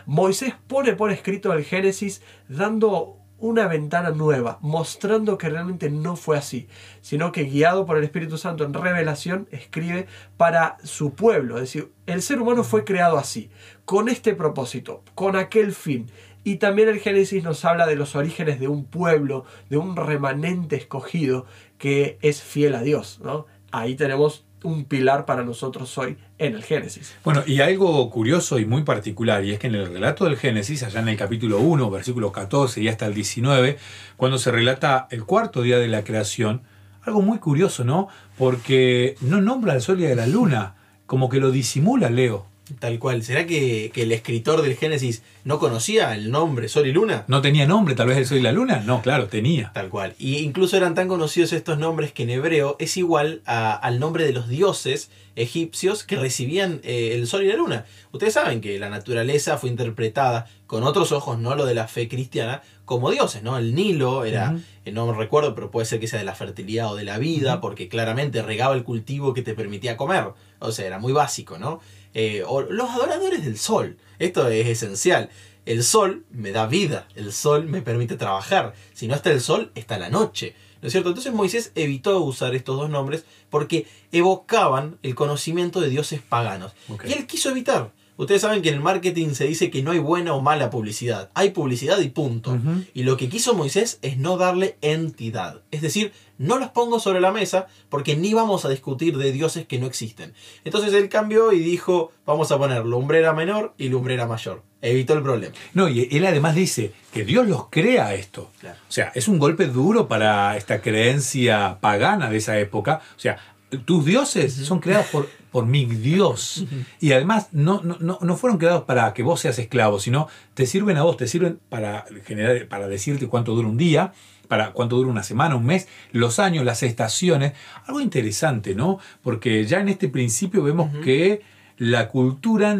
Moisés 0.06 0.54
pone 0.66 0.94
por 0.94 1.10
escrito 1.10 1.52
el 1.52 1.64
Génesis 1.64 2.22
dando 2.48 3.18
una 3.38 3.66
ventana 3.66 4.10
nueva, 4.10 4.58
mostrando 4.62 5.36
que 5.36 5.50
realmente 5.50 5.90
no 5.90 6.16
fue 6.16 6.38
así, 6.38 6.68
sino 7.02 7.30
que 7.30 7.44
guiado 7.44 7.84
por 7.84 7.98
el 7.98 8.04
Espíritu 8.04 8.38
Santo 8.38 8.64
en 8.64 8.72
revelación, 8.72 9.48
escribe 9.50 10.06
para 10.36 10.78
su 10.82 11.14
pueblo. 11.14 11.56
Es 11.56 11.62
decir, 11.62 11.92
el 12.06 12.22
ser 12.22 12.40
humano 12.40 12.64
fue 12.64 12.84
creado 12.84 13.18
así, 13.18 13.50
con 13.84 14.08
este 14.08 14.34
propósito, 14.34 15.02
con 15.14 15.36
aquel 15.36 15.72
fin. 15.72 16.10
Y 16.42 16.56
también 16.56 16.88
el 16.88 17.00
Génesis 17.00 17.42
nos 17.42 17.64
habla 17.64 17.86
de 17.86 17.96
los 17.96 18.16
orígenes 18.16 18.60
de 18.60 18.68
un 18.68 18.84
pueblo, 18.84 19.44
de 19.68 19.78
un 19.78 19.96
remanente 19.96 20.76
escogido 20.76 21.46
que 21.76 22.18
es 22.22 22.42
fiel 22.42 22.74
a 22.74 22.82
Dios. 22.82 23.20
¿no? 23.22 23.46
Ahí 23.72 23.94
tenemos 23.94 24.43
un 24.64 24.84
pilar 24.84 25.24
para 25.24 25.44
nosotros 25.44 25.96
hoy 25.98 26.16
en 26.38 26.54
el 26.54 26.64
Génesis. 26.64 27.14
Bueno, 27.22 27.44
y 27.46 27.60
algo 27.60 28.10
curioso 28.10 28.58
y 28.58 28.66
muy 28.66 28.82
particular, 28.82 29.44
y 29.44 29.52
es 29.52 29.58
que 29.60 29.68
en 29.68 29.76
el 29.76 29.86
relato 29.86 30.24
del 30.24 30.36
Génesis, 30.36 30.82
allá 30.82 31.00
en 31.00 31.08
el 31.08 31.16
capítulo 31.16 31.60
1, 31.60 31.90
versículos 31.90 32.32
14 32.32 32.82
y 32.82 32.88
hasta 32.88 33.06
el 33.06 33.14
19, 33.14 33.78
cuando 34.16 34.38
se 34.38 34.50
relata 34.50 35.06
el 35.10 35.24
cuarto 35.24 35.62
día 35.62 35.78
de 35.78 35.88
la 35.88 36.02
creación, 36.02 36.62
algo 37.02 37.22
muy 37.22 37.38
curioso, 37.38 37.84
¿no? 37.84 38.08
Porque 38.38 39.16
no 39.20 39.40
nombra 39.40 39.74
al 39.74 39.82
sol 39.82 40.00
y 40.00 40.06
a 40.06 40.14
la 40.14 40.26
luna, 40.26 40.74
como 41.06 41.28
que 41.28 41.38
lo 41.38 41.50
disimula 41.50 42.10
Leo. 42.10 42.46
Tal 42.78 42.98
cual. 42.98 43.22
¿Será 43.22 43.46
que, 43.46 43.90
que 43.92 44.02
el 44.04 44.12
escritor 44.12 44.62
del 44.62 44.74
Génesis 44.76 45.22
no 45.44 45.58
conocía 45.58 46.14
el 46.14 46.30
nombre 46.30 46.68
Sol 46.68 46.86
y 46.86 46.92
Luna? 46.92 47.24
¿No 47.28 47.42
tenía 47.42 47.66
nombre 47.66 47.94
tal 47.94 48.06
vez 48.08 48.16
el 48.16 48.26
sol 48.26 48.38
y 48.38 48.42
la 48.42 48.52
luna? 48.52 48.82
No, 48.86 49.02
claro, 49.02 49.26
tenía. 49.26 49.70
Tal 49.74 49.90
cual. 49.90 50.14
Y 50.18 50.38
incluso 50.38 50.76
eran 50.76 50.94
tan 50.94 51.06
conocidos 51.06 51.52
estos 51.52 51.76
nombres 51.78 52.12
que 52.12 52.22
en 52.22 52.30
hebreo 52.30 52.76
es 52.78 52.96
igual 52.96 53.42
a- 53.44 53.74
al 53.74 54.00
nombre 54.00 54.24
de 54.24 54.32
los 54.32 54.48
dioses 54.48 55.10
egipcios 55.36 56.04
que 56.04 56.16
recibían 56.16 56.80
eh, 56.84 57.10
el 57.14 57.26
sol 57.26 57.42
y 57.42 57.48
la 57.48 57.56
luna. 57.56 57.84
Ustedes 58.12 58.34
saben 58.34 58.60
que 58.60 58.78
la 58.78 58.88
naturaleza 58.88 59.58
fue 59.58 59.68
interpretada 59.68 60.46
con 60.66 60.84
otros 60.84 61.12
ojos, 61.12 61.38
no 61.38 61.54
lo 61.56 61.66
de 61.66 61.74
la 61.74 61.86
fe 61.88 62.08
cristiana, 62.08 62.62
como 62.84 63.10
dioses, 63.10 63.42
¿no? 63.42 63.58
El 63.58 63.74
Nilo 63.74 64.24
era, 64.24 64.56
eh, 64.84 64.92
no 64.92 65.06
me 65.06 65.12
recuerdo, 65.16 65.54
pero 65.54 65.70
puede 65.70 65.86
ser 65.86 66.00
que 66.00 66.06
sea 66.06 66.18
de 66.18 66.24
la 66.24 66.34
fertilidad 66.34 66.90
o 66.92 66.96
de 66.96 67.04
la 67.04 67.18
vida, 67.18 67.60
porque 67.60 67.88
claramente 67.88 68.42
regaba 68.42 68.74
el 68.74 68.84
cultivo 68.84 69.34
que 69.34 69.42
te 69.42 69.54
permitía 69.54 69.96
comer. 69.96 70.28
O 70.60 70.70
sea, 70.72 70.86
era 70.86 70.98
muy 70.98 71.12
básico, 71.12 71.58
¿no? 71.58 71.80
Eh, 72.14 72.44
o 72.46 72.62
los 72.62 72.90
adoradores 72.90 73.44
del 73.44 73.58
sol. 73.58 73.98
Esto 74.18 74.48
es 74.48 74.66
esencial. 74.66 75.30
El 75.66 75.82
sol 75.82 76.24
me 76.30 76.52
da 76.52 76.66
vida, 76.66 77.08
el 77.14 77.32
sol 77.32 77.66
me 77.66 77.82
permite 77.82 78.16
trabajar. 78.16 78.74
Si 78.92 79.08
no 79.08 79.14
está 79.14 79.30
el 79.30 79.40
sol, 79.40 79.72
está 79.74 79.98
la 79.98 80.10
noche. 80.10 80.54
¿No 80.82 80.88
es 80.88 80.92
cierto? 80.92 81.08
Entonces 81.08 81.32
Moisés 81.32 81.72
evitó 81.74 82.20
usar 82.20 82.54
estos 82.54 82.76
dos 82.76 82.90
nombres 82.90 83.24
porque 83.48 83.86
evocaban 84.12 84.98
el 85.02 85.14
conocimiento 85.14 85.80
de 85.80 85.88
dioses 85.88 86.20
paganos. 86.20 86.72
Y 87.06 87.12
él 87.12 87.26
quiso 87.26 87.50
evitar. 87.50 87.90
Ustedes 88.16 88.42
saben 88.42 88.62
que 88.62 88.68
en 88.68 88.76
el 88.76 88.80
marketing 88.80 89.30
se 89.30 89.46
dice 89.46 89.70
que 89.70 89.82
no 89.82 89.90
hay 89.90 89.98
buena 89.98 90.34
o 90.34 90.40
mala 90.40 90.70
publicidad. 90.70 91.30
Hay 91.34 91.50
publicidad 91.50 91.98
y 91.98 92.08
punto. 92.08 92.58
Y 92.94 93.02
lo 93.02 93.16
que 93.16 93.28
quiso 93.28 93.54
Moisés 93.54 93.98
es 94.02 94.18
no 94.18 94.36
darle 94.36 94.76
entidad. 94.82 95.62
Es 95.72 95.82
decir, 95.82 96.12
no 96.38 96.58
los 96.58 96.70
pongo 96.70 97.00
sobre 97.00 97.20
la 97.20 97.32
mesa 97.32 97.66
porque 97.88 98.16
ni 98.16 98.32
vamos 98.32 98.64
a 98.64 98.68
discutir 98.68 99.18
de 99.18 99.32
dioses 99.32 99.66
que 99.66 99.78
no 99.78 99.86
existen. 99.86 100.32
Entonces 100.64 100.92
él 100.94 101.08
cambió 101.08 101.52
y 101.52 101.58
dijo, 101.58 102.12
vamos 102.24 102.52
a 102.52 102.58
poner 102.58 102.84
lumbrera 102.84 103.32
menor 103.32 103.74
y 103.78 103.88
lumbrera 103.88 104.26
mayor. 104.26 104.62
Evitó 104.80 105.14
el 105.14 105.22
problema. 105.22 105.54
No, 105.72 105.88
y 105.88 106.08
él 106.12 106.26
además 106.26 106.54
dice 106.54 106.92
que 107.12 107.24
Dios 107.24 107.48
los 107.48 107.68
crea 107.68 108.14
esto. 108.14 108.50
Claro. 108.60 108.78
O 108.88 108.92
sea, 108.92 109.10
es 109.14 109.28
un 109.28 109.38
golpe 109.38 109.66
duro 109.66 110.06
para 110.06 110.56
esta 110.56 110.80
creencia 110.82 111.78
pagana 111.80 112.30
de 112.30 112.36
esa 112.36 112.58
época. 112.58 113.00
O 113.16 113.18
sea, 113.18 113.38
tus 113.84 114.04
dioses 114.04 114.54
son 114.54 114.80
creados 114.80 115.06
por, 115.06 115.28
por 115.54 115.66
mi 115.66 115.84
Dios. 115.84 116.66
Y 116.98 117.12
además 117.12 117.50
no, 117.52 117.80
no, 117.84 117.96
no, 118.00 118.18
no 118.20 118.36
fueron 118.36 118.58
creados 118.58 118.82
para 118.82 119.14
que 119.14 119.22
vos 119.22 119.38
seas 119.38 119.56
esclavo, 119.60 120.00
sino 120.00 120.26
te 120.54 120.66
sirven 120.66 120.96
a 120.96 121.04
vos, 121.04 121.16
te 121.16 121.28
sirven 121.28 121.60
para, 121.68 122.06
generar, 122.24 122.66
para 122.66 122.88
decirte 122.88 123.28
cuánto 123.28 123.54
dura 123.54 123.68
un 123.68 123.76
día, 123.76 124.12
para 124.48 124.72
cuánto 124.72 124.96
dura 124.96 125.08
una 125.08 125.22
semana, 125.22 125.54
un 125.54 125.64
mes, 125.64 125.86
los 126.10 126.40
años, 126.40 126.64
las 126.64 126.82
estaciones. 126.82 127.52
Algo 127.86 128.00
interesante, 128.00 128.74
¿no? 128.74 128.98
Porque 129.22 129.64
ya 129.64 129.78
en 129.78 129.90
este 129.90 130.08
principio 130.08 130.60
vemos 130.64 130.90
que 131.04 131.42
la 131.78 132.08
cultura 132.08 132.76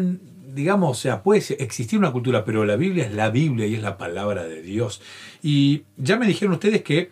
digamos, 0.53 0.97
o 0.97 1.01
sea, 1.01 1.23
puede 1.23 1.39
existir 1.63 1.97
una 1.97 2.11
cultura, 2.11 2.43
pero 2.43 2.65
la 2.65 2.75
Biblia 2.75 3.05
es 3.05 3.13
la 3.13 3.29
Biblia 3.29 3.67
y 3.67 3.75
es 3.75 3.81
la 3.81 3.97
palabra 3.97 4.43
de 4.43 4.61
Dios. 4.61 5.01
Y 5.41 5.83
ya 5.95 6.17
me 6.17 6.27
dijeron 6.27 6.55
ustedes 6.55 6.81
que 6.81 7.09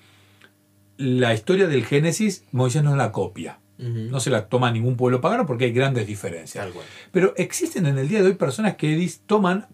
la 0.98 1.34
historia 1.34 1.68
del 1.68 1.86
Génesis, 1.86 2.44
Moisés 2.52 2.84
no 2.84 2.98
la 2.98 3.14
copia. 3.14 3.60
No 3.78 4.20
se 4.20 4.30
la 4.30 4.46
toma 4.46 4.72
ningún 4.72 4.96
pueblo 4.96 5.20
pagano 5.20 5.46
porque 5.46 5.66
hay 5.66 5.74
grandes 5.74 6.08
diferencias. 6.08 6.64
Tal 6.64 6.74
cual. 6.74 6.86
Pero 7.12 7.34
existen 7.36 7.86
en 7.86 7.98
el 7.98 8.08
día 8.08 8.22
de 8.22 8.28
hoy 8.28 8.36
personas 8.36 8.76
que 8.76 9.12
toman 9.26 9.68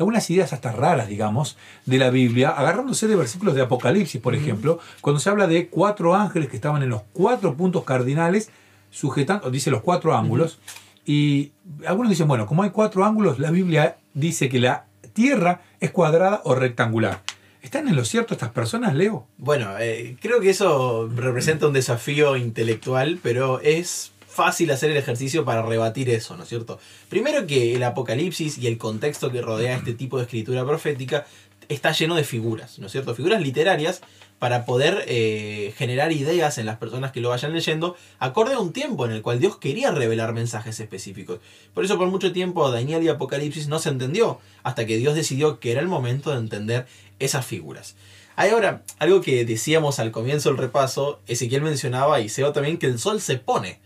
algunas 0.00 0.30
ideas 0.30 0.52
hasta 0.54 0.72
raras, 0.72 1.08
digamos, 1.08 1.58
de 1.84 1.98
la 1.98 2.08
Biblia, 2.10 2.50
agarrándose 2.50 3.06
de 3.06 3.16
versículos 3.16 3.54
de 3.54 3.60
Apocalipsis, 3.60 4.20
por 4.20 4.34
ejemplo, 4.34 4.78
cuando 5.02 5.20
se 5.20 5.28
habla 5.28 5.46
de 5.46 5.68
cuatro 5.68 6.14
ángeles 6.14 6.48
que 6.48 6.56
estaban 6.56 6.82
en 6.82 6.88
los 6.88 7.02
cuatro 7.12 7.54
puntos 7.54 7.84
cardinales, 7.84 8.50
sujetando, 8.90 9.50
dice 9.50 9.70
los 9.70 9.82
cuatro 9.82 10.16
ángulos, 10.16 10.58
y 11.04 11.52
algunos 11.86 12.08
dicen, 12.08 12.28
bueno, 12.28 12.46
como 12.46 12.62
hay 12.62 12.70
cuatro 12.70 13.04
ángulos, 13.04 13.38
la 13.38 13.50
Biblia 13.50 13.96
dice 14.14 14.48
que 14.48 14.58
la 14.58 14.86
tierra 15.12 15.60
es 15.80 15.90
cuadrada 15.90 16.40
o 16.44 16.54
rectangular. 16.54 17.22
¿Están 17.62 17.88
en 17.88 17.96
lo 17.96 18.04
cierto 18.04 18.34
estas 18.34 18.50
personas, 18.50 18.94
Leo? 18.94 19.26
Bueno, 19.36 19.78
eh, 19.78 20.16
creo 20.20 20.40
que 20.40 20.50
eso 20.50 21.08
representa 21.14 21.66
un 21.66 21.72
desafío 21.72 22.36
intelectual, 22.36 23.18
pero 23.22 23.60
es 23.60 24.12
fácil 24.26 24.70
hacer 24.70 24.90
el 24.90 24.96
ejercicio 24.96 25.44
para 25.44 25.62
rebatir 25.62 26.08
eso, 26.08 26.36
¿no 26.36 26.44
es 26.44 26.48
cierto? 26.48 26.78
Primero 27.08 27.46
que 27.46 27.74
el 27.74 27.82
Apocalipsis 27.82 28.58
y 28.58 28.66
el 28.66 28.78
contexto 28.78 29.30
que 29.30 29.42
rodea 29.42 29.76
este 29.76 29.92
tipo 29.92 30.16
de 30.16 30.22
escritura 30.24 30.64
profética 30.64 31.26
está 31.68 31.92
lleno 31.92 32.14
de 32.14 32.24
figuras, 32.24 32.78
¿no 32.78 32.86
es 32.86 32.92
cierto? 32.92 33.14
Figuras 33.14 33.42
literarias 33.42 34.00
para 34.38 34.64
poder 34.64 35.04
eh, 35.06 35.74
generar 35.76 36.12
ideas 36.12 36.56
en 36.56 36.64
las 36.64 36.78
personas 36.78 37.12
que 37.12 37.20
lo 37.20 37.28
vayan 37.28 37.52
leyendo, 37.52 37.94
acorde 38.18 38.54
a 38.54 38.58
un 38.58 38.72
tiempo 38.72 39.04
en 39.04 39.12
el 39.12 39.20
cual 39.20 39.38
Dios 39.38 39.58
quería 39.58 39.90
revelar 39.90 40.32
mensajes 40.32 40.80
específicos. 40.80 41.40
Por 41.74 41.84
eso 41.84 41.98
por 41.98 42.08
mucho 42.08 42.32
tiempo 42.32 42.70
Daniel 42.70 43.02
y 43.02 43.08
Apocalipsis 43.08 43.68
no 43.68 43.78
se 43.78 43.90
entendió, 43.90 44.40
hasta 44.62 44.86
que 44.86 44.96
Dios 44.96 45.14
decidió 45.14 45.60
que 45.60 45.72
era 45.72 45.82
el 45.82 45.88
momento 45.88 46.30
de 46.30 46.38
entender 46.38 46.86
esas 47.20 47.46
figuras. 47.46 47.94
Hay 48.36 48.50
ahora 48.50 48.82
algo 48.98 49.20
que 49.20 49.44
decíamos 49.44 49.98
al 49.98 50.10
comienzo 50.10 50.48
del 50.48 50.58
repaso, 50.58 51.20
Ezequiel 51.26 51.62
mencionaba 51.62 52.20
y 52.20 52.28
Seo 52.28 52.52
también 52.52 52.78
que 52.78 52.86
el 52.86 52.98
sol 52.98 53.20
se 53.20 53.36
pone. 53.36 53.80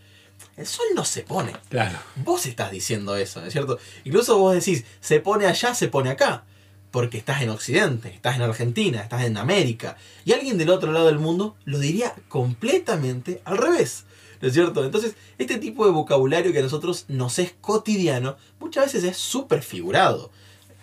El 0.57 0.65
sol 0.65 0.85
no 0.95 1.03
se 1.03 1.23
pone. 1.23 1.51
Claro. 1.69 1.97
Vos 2.15 2.45
estás 2.45 2.71
diciendo 2.71 3.15
eso, 3.17 3.41
¿no 3.41 3.47
es 3.47 3.53
cierto? 3.53 3.77
Incluso 4.05 4.37
vos 4.37 4.53
decís, 4.53 4.85
se 5.01 5.19
pone 5.19 5.45
allá, 5.45 5.75
se 5.75 5.89
pone 5.89 6.09
acá. 6.09 6.45
Porque 6.91 7.17
estás 7.17 7.41
en 7.41 7.49
Occidente, 7.49 8.09
estás 8.13 8.37
en 8.37 8.43
Argentina, 8.43 9.01
estás 9.01 9.25
en 9.25 9.35
América. 9.35 9.97
Y 10.23 10.31
alguien 10.31 10.57
del 10.57 10.69
otro 10.69 10.93
lado 10.93 11.07
del 11.07 11.19
mundo 11.19 11.57
lo 11.65 11.77
diría 11.77 12.15
completamente 12.29 13.41
al 13.43 13.57
revés. 13.57 14.05
¿No 14.41 14.47
es 14.47 14.53
cierto? 14.53 14.85
Entonces, 14.85 15.15
este 15.37 15.57
tipo 15.57 15.85
de 15.85 15.91
vocabulario 15.91 16.53
que 16.53 16.59
a 16.59 16.61
nosotros 16.63 17.05
nos 17.09 17.39
es 17.39 17.53
cotidiano, 17.59 18.37
muchas 18.59 18.85
veces 18.85 19.03
es 19.03 19.17
súper 19.17 19.61
figurado. 19.61 20.31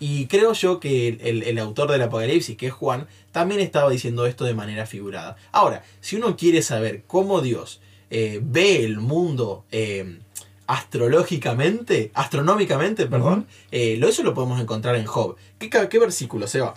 Y 0.05 0.27
creo 0.27 0.53
yo 0.53 0.81
que 0.81 1.07
el, 1.07 1.21
el- 1.21 1.43
el 1.45 1.59
autor 1.61 1.89
del 1.93 2.03
Apocalipsis, 2.03 2.57
que 2.57 2.67
es 2.67 2.73
Juan, 2.73 3.07
también 3.31 3.61
estaba 3.61 3.89
diciendo 3.89 4.27
esto 4.27 4.45
de 4.45 4.53
manera 4.53 4.85
figurada. 4.85 5.37
Ahora, 5.53 5.85
si 6.01 6.17
uno 6.17 6.37
quiere 6.37 6.61
saber 6.63 7.05
cómo 7.07 7.41
Dios 7.41 7.81
eh, 8.11 8.41
ve 8.43 8.85
el 8.85 8.99
mundo 8.99 9.65
eh, 9.71 10.19
astrológicamente, 10.67 12.11
astronómicamente, 12.15 13.07
perdón, 13.07 13.47
eh, 13.71 13.97
lo, 13.99 14.09
eso 14.09 14.23
lo 14.25 14.35
podemos 14.35 14.61
encontrar 14.61 14.97
en 14.97 15.07
Job. 15.07 15.37
¿Qué, 15.59 15.71
qué 15.71 15.99
versículo 15.99 16.47
se 16.47 16.61
va? 16.61 16.75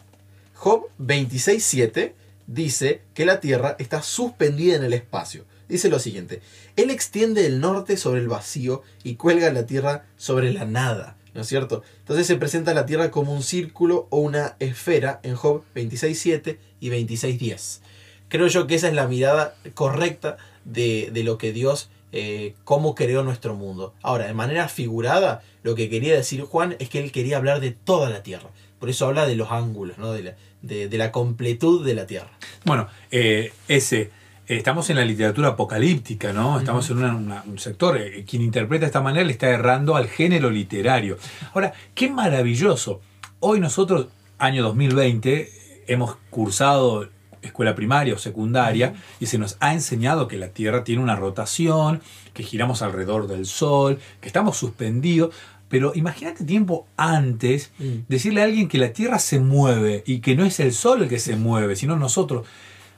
Job 0.54 0.88
26.7 1.00 2.14
dice 2.48 3.02
que 3.14 3.26
la 3.26 3.40
Tierra 3.40 3.76
está 3.80 4.02
suspendida 4.04 4.76
en 4.76 4.84
el 4.84 4.94
espacio. 4.94 5.46
Dice 5.68 5.90
lo 5.90 5.98
siguiente, 6.00 6.42
Él 6.76 6.92
extiende 6.92 7.46
el 7.48 7.60
norte 7.60 7.98
sobre 7.98 8.22
el 8.22 8.28
vacío 8.28 8.84
y 9.04 9.16
cuelga 9.16 9.52
la 9.52 9.66
tierra 9.66 10.06
sobre 10.16 10.54
la 10.54 10.66
nada. 10.66 11.18
¿No 11.36 11.42
es 11.42 11.48
cierto? 11.48 11.84
Entonces 12.00 12.26
se 12.26 12.38
presenta 12.38 12.74
la 12.74 12.88
tierra 12.88 13.12
como 13.12 13.34
un 13.34 13.44
círculo 13.44 14.08
o 14.10 14.18
una 14.18 14.56
esfera 14.60 15.20
en 15.22 15.36
Job 15.36 15.64
26.7 15.76 16.58
y 16.80 16.90
26.10. 16.90 17.82
Creo 18.30 18.48
yo 18.48 18.66
que 18.66 18.76
esa 18.76 18.88
es 18.88 18.94
la 18.94 19.08
mirada 19.08 19.54
correcta 19.76 20.38
de, 20.64 21.12
de 21.12 21.24
lo 21.24 21.38
que 21.38 21.52
Dios 21.52 21.90
eh, 22.18 22.56
cómo 22.64 22.96
creó 22.96 23.24
nuestro 23.24 23.56
mundo. 23.56 23.94
Ahora, 24.02 24.28
de 24.28 24.34
manera 24.34 24.70
figurada, 24.70 25.44
lo 25.64 25.76
que 25.76 25.90
quería 25.90 26.16
decir 26.16 26.42
Juan 26.44 26.78
es 26.80 26.88
que 26.88 27.00
él 27.00 27.12
quería 27.12 27.36
hablar 27.36 27.60
de 27.60 27.72
toda 27.72 28.10
la 28.10 28.24
tierra. 28.24 28.50
Por 28.80 28.90
eso 28.90 29.06
habla 29.06 29.26
de 29.26 29.36
los 29.36 29.52
ángulos, 29.52 29.98
¿no? 29.98 30.14
de, 30.14 30.24
la, 30.24 30.36
de, 30.62 30.98
la 30.98 31.12
completud 31.12 31.86
de 31.86 31.94
la 31.94 32.08
tierra. 32.08 32.32
Bueno, 32.64 32.88
eh, 33.12 33.52
ese. 33.68 34.12
Estamos 34.48 34.92
en 34.92 34.98
la 34.98 35.06
literatura 35.06 35.50
apocalíptica, 35.50 36.32
¿no? 36.32 36.60
Estamos 36.60 36.88
en 36.92 37.04
un 37.04 37.58
sector. 37.58 37.98
Eh, 37.98 38.24
quien 38.30 38.44
interpreta 38.44 38.82
de 38.82 38.88
esta 38.88 39.02
manera 39.02 39.26
le 39.26 39.32
está 39.32 39.50
errando 39.50 39.96
al 39.96 40.08
género 40.08 40.52
literario. 40.52 41.18
Ahora, 41.56 41.74
qué 41.96 42.12
maravilloso. 42.12 43.02
Hoy 43.40 43.60
nosotros, 43.60 44.08
año 44.38 44.62
2020, 44.62 45.50
hemos 45.88 46.18
cursado 46.30 47.10
escuela 47.42 47.74
primaria 47.74 48.14
o 48.14 48.18
secundaria 48.20 48.94
y 49.20 49.26
se 49.26 49.40
nos 49.40 49.58
ha 49.62 49.74
enseñado 49.74 50.28
que 50.28 50.38
la 50.38 50.50
Tierra 50.50 50.84
tiene 50.84 51.02
una 51.02 51.16
rotación, 51.16 52.02
que 52.34 52.44
giramos 52.44 52.84
alrededor 52.84 53.28
del 53.28 53.48
Sol, 53.48 54.00
que 54.22 54.28
estamos 54.28 54.58
suspendidos. 54.58 55.34
Pero 55.70 55.92
imagínate 55.96 56.44
tiempo 56.44 56.86
antes 56.98 57.72
mm. 57.80 58.06
decirle 58.08 58.42
a 58.42 58.46
alguien 58.46 58.68
que 58.68 58.78
la 58.78 58.94
Tierra 58.94 59.18
se 59.18 59.40
mueve 59.40 60.04
y 60.06 60.20
que 60.20 60.36
no 60.36 60.46
es 60.46 60.60
el 60.60 60.72
Sol 60.72 61.02
el 61.02 61.10
que 61.10 61.18
se 61.18 61.36
mueve, 61.36 61.76
sino 61.76 61.96
nosotros. 61.96 62.46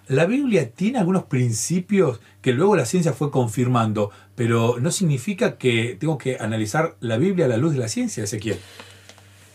La 0.08 0.26
Biblia 0.26 0.72
tiene 0.72 1.00
algunos 1.00 1.26
principios 1.26 2.22
que 2.42 2.54
luego 2.54 2.78
la 2.78 2.86
ciencia 2.86 3.12
fue 3.12 3.30
confirmando, 3.30 4.10
pero 4.36 4.78
no 4.80 4.90
significa 4.92 5.58
que 5.58 5.98
tengo 6.00 6.18
que 6.18 6.38
analizar 6.40 6.96
la 7.02 7.18
Biblia 7.18 7.46
a 7.46 7.50
la 7.50 7.58
luz 7.58 7.74
de 7.74 7.80
la 7.80 7.90
ciencia, 7.90 8.24
Ezequiel. 8.24 8.58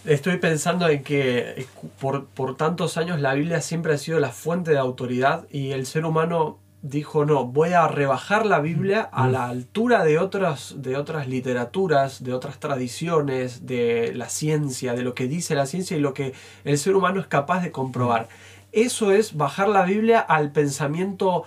Estoy 0.04 0.36
pensando 0.38 0.88
en 0.88 1.02
que 1.02 1.38
eh, 1.38 1.66
por, 1.98 2.26
por, 2.26 2.56
tantos 2.56 2.98
años 2.98 3.20
la 3.20 3.32
Biblia 3.32 3.62
siempre 3.62 3.94
ha 3.94 3.98
sido 3.98 4.20
la 4.20 4.30
fuente 4.30 4.72
de 4.72 4.78
autoridad 4.78 5.46
y 5.50 5.70
el 5.70 5.86
ser 5.86 6.04
humano 6.04 6.58
dijo, 6.82 7.24
no, 7.24 7.46
voy 7.46 7.72
a 7.72 7.86
rebajar 7.86 8.44
la 8.44 8.58
Biblia 8.58 9.02
a 9.02 9.28
la 9.28 9.48
altura 9.48 10.04
de 10.04 10.18
otras, 10.18 10.74
de 10.78 10.96
otras 10.96 11.28
literaturas, 11.28 12.24
de 12.24 12.34
otras 12.34 12.58
tradiciones, 12.58 13.66
de 13.66 14.12
la 14.14 14.28
ciencia, 14.28 14.92
de 14.94 15.02
lo 15.02 15.14
que 15.14 15.28
dice 15.28 15.54
la 15.54 15.66
ciencia 15.66 15.96
y 15.96 16.00
lo 16.00 16.12
que 16.12 16.34
el 16.64 16.76
ser 16.78 16.96
humano 16.96 17.20
es 17.20 17.28
capaz 17.28 17.62
de 17.62 17.70
comprobar. 17.70 18.28
Eso 18.72 19.12
es 19.12 19.36
bajar 19.36 19.68
la 19.68 19.84
Biblia 19.84 20.20
al 20.20 20.50
pensamiento 20.50 21.44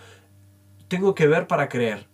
tengo 0.88 1.16
que 1.16 1.28
ver 1.28 1.48
para 1.48 1.68
creer. 1.68 2.08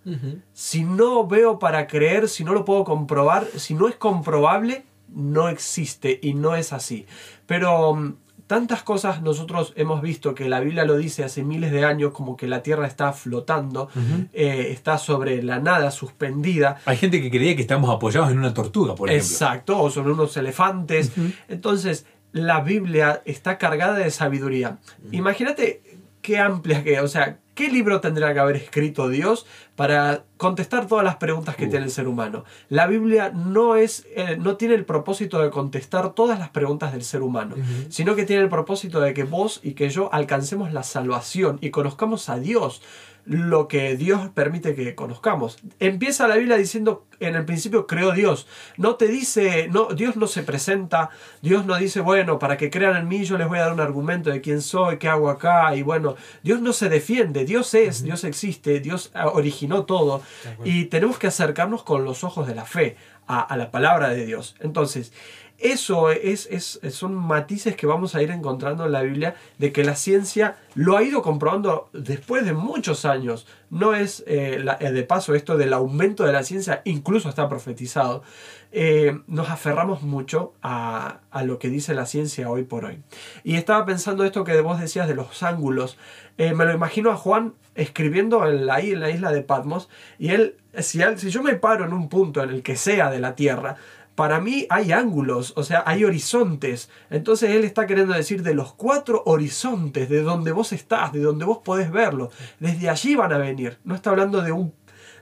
Si 0.53 0.83
no 0.83 1.27
veo 1.27 1.59
para 1.59 1.87
creer, 1.87 2.27
si 2.29 2.43
no 2.43 2.53
lo 2.53 2.65
puedo 2.65 2.83
comprobar, 2.83 3.45
si 3.57 3.73
no 3.73 3.87
es 3.87 3.95
comprobable, 3.95 4.85
no 5.13 5.49
existe 5.49 6.19
y 6.21 6.33
no 6.33 6.55
es 6.55 6.71
así. 6.73 7.05
Pero 7.45 7.93
mm, 7.95 8.15
tantas 8.47 8.83
cosas 8.83 9.21
nosotros 9.21 9.73
hemos 9.75 10.01
visto 10.01 10.33
que 10.33 10.47
la 10.47 10.61
Biblia 10.61 10.85
lo 10.85 10.97
dice 10.97 11.23
hace 11.23 11.43
miles 11.43 11.71
de 11.71 11.85
años, 11.85 12.11
como 12.13 12.37
que 12.37 12.47
la 12.47 12.63
Tierra 12.63 12.87
está 12.87 13.11
flotando, 13.11 13.89
eh, 14.33 14.67
está 14.71 14.97
sobre 14.97 15.43
la 15.43 15.59
nada, 15.59 15.91
suspendida. 15.91 16.77
Hay 16.85 16.97
gente 16.97 17.21
que 17.21 17.29
creía 17.29 17.55
que 17.55 17.61
estamos 17.61 17.89
apoyados 17.89 18.31
en 18.31 18.39
una 18.39 18.53
tortuga, 18.53 18.95
por 18.95 19.09
ejemplo. 19.09 19.27
Exacto, 19.27 19.81
o 19.81 19.89
sobre 19.89 20.13
unos 20.13 20.35
elefantes. 20.37 21.11
Entonces, 21.49 22.05
la 22.31 22.61
Biblia 22.61 23.21
está 23.25 23.57
cargada 23.57 23.95
de 23.95 24.11
sabiduría. 24.11 24.79
Imagínate 25.11 25.81
qué 26.21 26.37
amplia 26.39 26.83
que, 26.83 26.99
o 26.99 27.07
sea, 27.07 27.39
¿Qué 27.53 27.69
libro 27.69 27.99
tendría 27.99 28.33
que 28.33 28.39
haber 28.39 28.55
escrito 28.55 29.09
Dios 29.09 29.45
para 29.75 30.23
contestar 30.37 30.87
todas 30.87 31.03
las 31.03 31.17
preguntas 31.17 31.55
que 31.57 31.65
uh. 31.65 31.69
tiene 31.69 31.85
el 31.85 31.91
ser 31.91 32.07
humano? 32.07 32.45
La 32.69 32.87
Biblia 32.87 33.31
no, 33.31 33.75
es, 33.75 34.07
eh, 34.15 34.37
no 34.39 34.55
tiene 34.55 34.73
el 34.73 34.85
propósito 34.85 35.41
de 35.41 35.49
contestar 35.49 36.13
todas 36.13 36.39
las 36.39 36.49
preguntas 36.49 36.93
del 36.93 37.03
ser 37.03 37.21
humano, 37.21 37.55
sino 37.89 38.15
que 38.15 38.25
tiene 38.25 38.41
el 38.41 38.49
propósito 38.49 39.01
de 39.01 39.13
que 39.13 39.25
vos 39.25 39.59
y 39.63 39.73
que 39.73 39.89
yo 39.89 40.13
alcancemos 40.13 40.71
la 40.71 40.83
salvación 40.83 41.59
y 41.61 41.71
conozcamos 41.71 42.29
a 42.29 42.39
Dios 42.39 42.81
lo 43.25 43.67
que 43.67 43.95
Dios 43.95 44.29
permite 44.29 44.75
que 44.75 44.95
conozcamos. 44.95 45.57
Empieza 45.79 46.27
la 46.27 46.35
Biblia 46.35 46.57
diciendo, 46.57 47.05
en 47.19 47.35
el 47.35 47.45
principio 47.45 47.87
creó 47.87 48.11
Dios. 48.11 48.47
No 48.77 48.95
te 48.95 49.07
dice, 49.07 49.67
no, 49.69 49.87
Dios 49.87 50.15
no 50.15 50.27
se 50.27 50.43
presenta, 50.43 51.09
Dios 51.41 51.65
no 51.65 51.75
dice, 51.77 52.01
bueno, 52.01 52.39
para 52.39 52.57
que 52.57 52.69
crean 52.69 52.95
en 52.95 53.07
mí 53.07 53.23
yo 53.23 53.37
les 53.37 53.47
voy 53.47 53.59
a 53.59 53.63
dar 53.63 53.73
un 53.73 53.79
argumento 53.79 54.29
de 54.29 54.41
quién 54.41 54.61
soy, 54.61 54.97
qué 54.97 55.07
hago 55.07 55.29
acá, 55.29 55.75
y 55.75 55.83
bueno, 55.83 56.15
Dios 56.43 56.61
no 56.61 56.73
se 56.73 56.89
defiende, 56.89 57.45
Dios 57.45 57.73
es, 57.73 58.03
Dios 58.03 58.23
existe, 58.23 58.79
Dios 58.79 59.11
originó 59.33 59.85
todo, 59.85 60.21
y 60.63 60.85
tenemos 60.85 61.19
que 61.19 61.27
acercarnos 61.27 61.83
con 61.83 62.03
los 62.05 62.23
ojos 62.23 62.47
de 62.47 62.55
la 62.55 62.65
fe 62.65 62.97
a, 63.27 63.39
a 63.41 63.55
la 63.55 63.71
palabra 63.71 64.09
de 64.09 64.25
Dios. 64.25 64.55
Entonces, 64.59 65.13
eso 65.61 66.09
es, 66.09 66.47
es, 66.49 66.79
son 66.89 67.13
matices 67.13 67.75
que 67.75 67.85
vamos 67.85 68.15
a 68.15 68.21
ir 68.23 68.31
encontrando 68.31 68.85
en 68.85 68.91
la 68.91 69.03
Biblia 69.03 69.35
de 69.59 69.71
que 69.71 69.83
la 69.83 69.95
ciencia 69.95 70.57
lo 70.73 70.97
ha 70.97 71.03
ido 71.03 71.21
comprobando 71.21 71.89
después 71.93 72.45
de 72.45 72.53
muchos 72.53 73.05
años. 73.05 73.47
No 73.69 73.93
es 73.93 74.23
eh, 74.25 74.65
eh, 74.79 74.91
de 74.91 75.03
paso 75.03 75.35
esto 75.35 75.57
del 75.57 75.73
aumento 75.73 76.25
de 76.25 76.33
la 76.33 76.43
ciencia, 76.43 76.81
incluso 76.83 77.29
está 77.29 77.47
profetizado. 77.47 78.23
Eh, 78.71 79.19
nos 79.27 79.49
aferramos 79.49 80.01
mucho 80.01 80.53
a, 80.63 81.19
a, 81.29 81.43
lo 81.43 81.59
que 81.59 81.69
dice 81.69 81.93
la 81.93 82.05
ciencia 82.07 82.49
hoy 82.49 82.63
por 82.63 82.85
hoy. 82.85 83.03
Y 83.43 83.55
estaba 83.55 83.85
pensando 83.85 84.23
esto 84.23 84.43
que 84.43 84.59
vos 84.61 84.79
decías 84.79 85.07
de 85.07 85.15
los 85.15 85.43
ángulos. 85.43 85.97
me 86.37 86.65
lo 86.65 86.73
imagino 86.73 87.11
a 87.11 87.15
Juan 87.15 87.53
escribiendo 87.75 88.47
en 88.47 88.65
la, 88.65 88.79
en 88.79 88.99
la 88.99 89.09
isla 89.11 89.31
de 89.31 89.43
Patmos 89.43 89.89
y 90.17 90.29
él 90.29 90.55
si, 90.79 91.01
si 91.17 91.29
yo 91.29 91.43
me 91.43 91.55
paro 91.55 91.85
en 91.85 91.93
un 91.93 92.09
punto 92.09 92.41
en 92.43 92.49
el 92.49 92.63
que 92.63 92.75
sea 92.75 93.11
de 93.11 93.19
la 93.19 93.35
Tierra, 93.35 93.75
para 94.15 94.39
mí 94.39 94.67
hay 94.69 94.91
ángulos, 94.91 95.53
o 95.55 95.63
sea, 95.63 95.83
hay 95.85 96.03
horizontes. 96.03 96.89
Entonces 97.09 97.51
él 97.51 97.63
está 97.63 97.87
queriendo 97.87 98.13
decir 98.13 98.43
de 98.43 98.53
los 98.53 98.73
cuatro 98.73 99.23
horizontes, 99.25 100.09
de 100.09 100.21
donde 100.21 100.51
vos 100.51 100.73
estás, 100.73 101.13
de 101.13 101.21
donde 101.21 101.45
vos 101.45 101.59
podés 101.63 101.91
verlo. 101.91 102.29
Desde 102.59 102.89
allí 102.89 103.15
van 103.15 103.33
a 103.33 103.37
venir. 103.37 103.79
No 103.83 103.95
está 103.95 104.09
hablando 104.09 104.41
de, 104.41 104.51
un, 104.51 104.73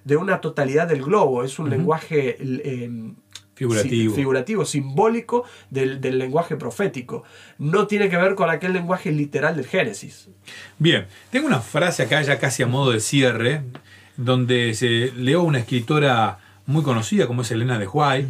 de 0.03 0.17
una 0.17 0.41
totalidad 0.41 0.87
del 0.87 1.03
globo, 1.03 1.43
es 1.43 1.59
un 1.59 1.69
lenguaje... 1.69 2.37
Em, 2.39 3.15
figurativo. 3.55 4.15
figurativo, 4.15 4.65
simbólico 4.65 5.43
del, 5.69 5.99
del, 5.99 6.17
lenguaje 6.17 6.55
profético. 6.55 7.25
No 7.57 7.87
tiene 7.87 8.09
que 8.09 8.15
ver 8.15 8.35
con 8.35 8.49
aquel 8.49 8.71
lenguaje 8.71 9.11
literal 9.11 9.57
del 9.57 9.67
Génesis. 9.67 10.29
Bien, 10.77 11.07
tengo 11.29 11.45
una 11.45 11.59
frase 11.59 12.03
acá 12.03 12.21
ya 12.21 12.39
casi 12.39 12.63
a 12.63 12.67
modo 12.67 12.91
de 12.91 13.01
cierre, 13.01 13.63
donde 14.15 14.73
se 14.75 15.11
leo 15.13 15.43
una 15.43 15.59
escritora 15.59 16.39
muy 16.67 16.83
conocida 16.83 17.27
como 17.27 17.41
es 17.41 17.51
Elena 17.51 17.77
de 17.77 17.87
White, 17.87 18.27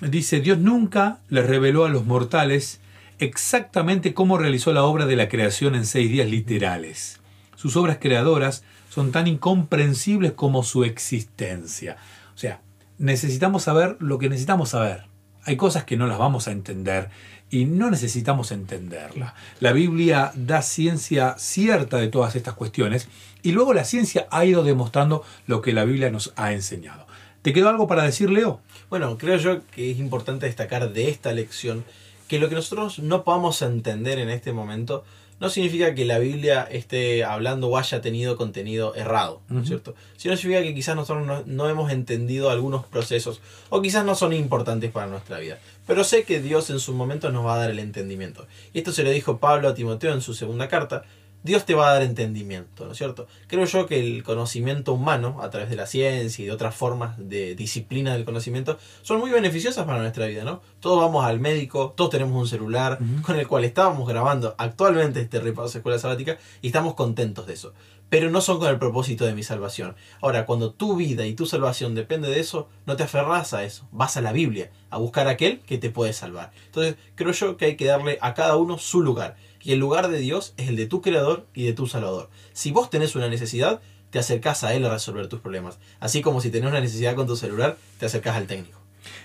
dice, 0.00 0.40
Dios 0.40 0.58
nunca 0.58 1.18
les 1.28 1.46
reveló 1.46 1.84
a 1.84 1.88
los 1.88 2.06
mortales 2.06 2.80
exactamente 3.18 4.14
cómo 4.14 4.38
realizó 4.38 4.72
la 4.72 4.84
obra 4.84 5.06
de 5.06 5.16
la 5.16 5.28
creación 5.28 5.74
en 5.74 5.86
seis 5.86 6.10
días 6.10 6.28
literales. 6.28 7.20
Sus 7.56 7.76
obras 7.76 7.98
creadoras 8.00 8.62
son 8.88 9.10
tan 9.10 9.26
incomprensibles 9.26 10.32
como 10.32 10.62
su 10.62 10.84
existencia. 10.84 11.96
O 12.34 12.38
sea, 12.38 12.60
necesitamos 12.98 13.64
saber 13.64 13.96
lo 13.98 14.18
que 14.18 14.28
necesitamos 14.28 14.70
saber. 14.70 15.06
Hay 15.44 15.56
cosas 15.56 15.84
que 15.84 15.96
no 15.96 16.06
las 16.06 16.18
vamos 16.18 16.46
a 16.46 16.52
entender 16.52 17.10
y 17.50 17.64
no 17.64 17.90
necesitamos 17.90 18.52
entenderla. 18.52 19.34
La 19.58 19.72
Biblia 19.72 20.32
da 20.34 20.62
ciencia 20.62 21.34
cierta 21.38 21.96
de 21.96 22.08
todas 22.08 22.36
estas 22.36 22.54
cuestiones 22.54 23.08
y 23.42 23.52
luego 23.52 23.72
la 23.72 23.84
ciencia 23.84 24.28
ha 24.30 24.44
ido 24.44 24.62
demostrando 24.62 25.24
lo 25.46 25.62
que 25.62 25.72
la 25.72 25.84
Biblia 25.84 26.10
nos 26.10 26.32
ha 26.36 26.52
enseñado. 26.52 27.07
¿Te 27.48 27.54
quedó 27.54 27.70
algo 27.70 27.86
para 27.86 28.02
decir, 28.02 28.28
Leo? 28.28 28.60
Bueno, 28.90 29.16
creo 29.16 29.38
yo 29.38 29.66
que 29.74 29.90
es 29.90 29.98
importante 29.98 30.44
destacar 30.44 30.92
de 30.92 31.08
esta 31.08 31.32
lección 31.32 31.82
que 32.28 32.38
lo 32.38 32.50
que 32.50 32.54
nosotros 32.54 32.98
no 32.98 33.24
podamos 33.24 33.62
entender 33.62 34.18
en 34.18 34.28
este 34.28 34.52
momento 34.52 35.02
no 35.40 35.48
significa 35.48 35.94
que 35.94 36.04
la 36.04 36.18
Biblia 36.18 36.68
esté 36.70 37.24
hablando 37.24 37.68
o 37.68 37.78
haya 37.78 38.02
tenido 38.02 38.36
contenido 38.36 38.94
errado, 38.96 39.40
¿no 39.48 39.62
es 39.62 39.68
cierto? 39.68 39.94
Sino 40.18 40.36
significa 40.36 40.62
que 40.62 40.74
quizás 40.74 40.94
nosotros 40.94 41.26
no, 41.26 41.42
no, 41.46 41.70
hemos 41.70 41.90
entendido 41.90 42.50
algunos 42.50 42.84
procesos 42.84 43.40
o 43.70 43.80
quizás 43.80 44.04
no 44.04 44.14
son 44.14 44.34
importantes 44.34 44.90
para 44.90 45.06
nuestra 45.06 45.38
vida. 45.38 45.58
Pero 45.86 46.04
sé 46.04 46.24
que 46.24 46.42
Dios 46.42 46.68
en 46.68 46.80
su 46.80 46.92
momento 46.92 47.32
nos 47.32 47.46
va 47.46 47.54
a 47.54 47.58
dar 47.60 47.70
el 47.70 47.78
entendimiento. 47.78 48.46
Y 48.74 48.78
esto 48.80 48.92
se 48.92 49.04
lo 49.04 49.10
dijo 49.10 49.38
Pablo 49.38 49.68
a 49.68 49.74
Timoteo 49.74 50.12
en 50.12 50.20
su 50.20 50.34
segunda 50.34 50.68
carta, 50.68 51.04
Dios 51.48 51.64
te 51.64 51.74
va 51.74 51.88
a 51.88 51.94
dar 51.94 52.02
entendimiento, 52.02 52.84
¿no 52.84 52.92
es 52.92 52.98
cierto? 52.98 53.26
Creo 53.46 53.64
yo 53.64 53.86
que 53.86 53.98
el 53.98 54.22
conocimiento 54.22 54.92
humano, 54.92 55.38
a 55.40 55.48
través 55.48 55.70
de 55.70 55.76
la 55.76 55.86
ciencia 55.86 56.42
y 56.42 56.46
de 56.46 56.52
otras 56.52 56.74
formas 56.74 57.16
de 57.16 57.54
disciplina 57.54 58.12
del 58.12 58.26
conocimiento, 58.26 58.76
son 59.00 59.18
muy 59.18 59.30
beneficiosas 59.30 59.86
para 59.86 59.98
nuestra 59.98 60.26
vida, 60.26 60.44
¿no? 60.44 60.60
Todos 60.80 61.00
vamos 61.00 61.24
al 61.24 61.40
médico, 61.40 61.94
todos 61.96 62.10
tenemos 62.10 62.38
un 62.38 62.46
celular 62.46 62.98
con 63.22 63.38
el 63.38 63.48
cual 63.48 63.64
estábamos 63.64 64.06
grabando 64.06 64.54
actualmente 64.58 65.22
este 65.22 65.40
repaso 65.40 65.72
de 65.72 65.78
escuela 65.78 65.98
sabática 65.98 66.36
y 66.60 66.66
estamos 66.66 66.92
contentos 66.92 67.46
de 67.46 67.54
eso. 67.54 67.72
Pero 68.10 68.30
no 68.30 68.42
son 68.42 68.58
con 68.58 68.68
el 68.68 68.78
propósito 68.78 69.24
de 69.24 69.34
mi 69.34 69.42
salvación. 69.42 69.94
Ahora, 70.20 70.44
cuando 70.44 70.72
tu 70.72 70.96
vida 70.96 71.26
y 71.26 71.34
tu 71.34 71.46
salvación 71.46 71.94
depende 71.94 72.28
de 72.28 72.40
eso, 72.40 72.68
no 72.84 72.96
te 72.96 73.04
aferras 73.04 73.54
a 73.54 73.64
eso. 73.64 73.88
Vas 73.90 74.18
a 74.18 74.22
la 74.22 74.32
Biblia, 74.32 74.70
a 74.90 74.98
buscar 74.98 75.28
a 75.28 75.32
aquel 75.32 75.60
que 75.60 75.78
te 75.78 75.90
puede 75.90 76.12
salvar. 76.12 76.52
Entonces, 76.66 76.96
creo 77.14 77.32
yo 77.32 77.56
que 77.56 77.66
hay 77.66 77.76
que 77.76 77.86
darle 77.86 78.18
a 78.20 78.34
cada 78.34 78.56
uno 78.56 78.78
su 78.78 79.02
lugar 79.02 79.36
y 79.62 79.72
el 79.72 79.78
lugar 79.78 80.08
de 80.08 80.18
Dios 80.18 80.54
es 80.56 80.68
el 80.68 80.76
de 80.76 80.86
tu 80.86 81.02
creador 81.02 81.46
y 81.54 81.64
de 81.66 81.72
tu 81.72 81.86
salvador. 81.86 82.28
Si 82.52 82.70
vos 82.70 82.90
tenés 82.90 83.16
una 83.16 83.28
necesidad, 83.28 83.80
te 84.10 84.18
acercás 84.18 84.64
a 84.64 84.74
él 84.74 84.84
a 84.86 84.90
resolver 84.90 85.28
tus 85.28 85.40
problemas. 85.40 85.78
Así 86.00 86.22
como 86.22 86.40
si 86.40 86.50
tenés 86.50 86.70
una 86.70 86.80
necesidad 86.80 87.14
con 87.14 87.26
tu 87.26 87.36
celular, 87.36 87.76
te 87.98 88.06
acercás 88.06 88.36
al 88.36 88.46
técnico. 88.46 88.78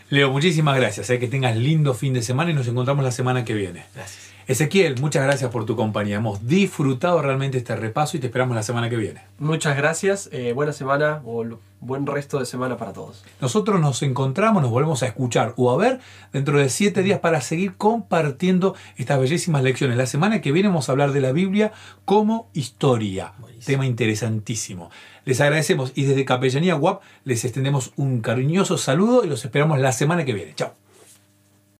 Leo, 0.09 0.31
muchísimas 0.31 0.75
gracias. 0.75 1.09
eh, 1.09 1.19
que 1.19 1.27
tengas 1.27 1.55
lindo 1.57 1.93
fin 1.93 2.13
de 2.13 2.21
semana 2.21 2.51
y 2.51 2.53
nos 2.53 2.67
encontramos 2.67 3.03
la 3.03 3.11
semana 3.11 3.45
que 3.45 3.53
viene. 3.53 3.85
Gracias. 3.95 4.33
Ezequiel, 4.45 4.99
muchas 4.99 5.23
gracias 5.23 5.49
por 5.51 5.65
tu 5.65 5.75
compañía. 5.75 6.17
Hemos 6.17 6.45
disfrutado 6.45 7.21
realmente 7.21 7.57
este 7.57 7.75
repaso 7.75 8.17
y 8.17 8.19
te 8.19 8.27
esperamos 8.27 8.55
la 8.55 8.63
semana 8.63 8.89
que 8.89 8.97
viene. 8.97 9.21
Muchas 9.39 9.77
gracias. 9.77 10.29
eh, 10.33 10.51
buena 10.53 10.73
semana 10.73 11.21
o 11.25 11.45
buen 11.85 12.05
resto 12.05 12.39
de 12.39 12.45
semana 12.45 12.77
para 12.77 12.93
todos. 12.93 13.23
Nosotros 13.41 13.79
nos 13.79 14.01
encontramos, 14.03 14.61
nos 14.61 14.71
volvemos 14.71 15.03
a 15.03 15.07
escuchar 15.07 15.53
o 15.57 15.71
a 15.71 15.77
ver 15.77 15.99
dentro 16.31 16.57
de 16.57 16.69
siete 16.69 17.03
días 17.03 17.19
para 17.19 17.41
seguir 17.41 17.75
compartiendo 17.75 18.75
estas 18.97 19.19
bellísimas 19.19 19.63
lecciones. 19.63 19.97
La 19.97 20.05
semana 20.05 20.41
que 20.41 20.51
viene 20.51 20.69
vamos 20.69 20.89
a 20.89 20.91
hablar 20.91 21.11
de 21.11 21.21
la 21.21 21.31
Biblia 21.31 21.71
como 22.05 22.49
historia. 22.53 23.33
Buenísimo. 23.39 23.65
Tema 23.65 23.85
interesantísimo. 23.85 24.89
Les 25.25 25.39
agradecemos 25.39 25.91
y 25.95 26.03
desde 26.03 26.25
Capellanía 26.25 26.75
WAP 26.75 27.01
les 27.23 27.45
extendemos 27.45 27.93
un 27.95 28.21
cariñoso 28.21 28.77
saludo 28.77 29.23
y 29.23 29.29
los 29.29 29.45
esperamos 29.45 29.79
la 29.79 29.91
semana 29.91 30.25
que 30.25 30.33
viene. 30.33 30.53
Chao. 30.55 30.82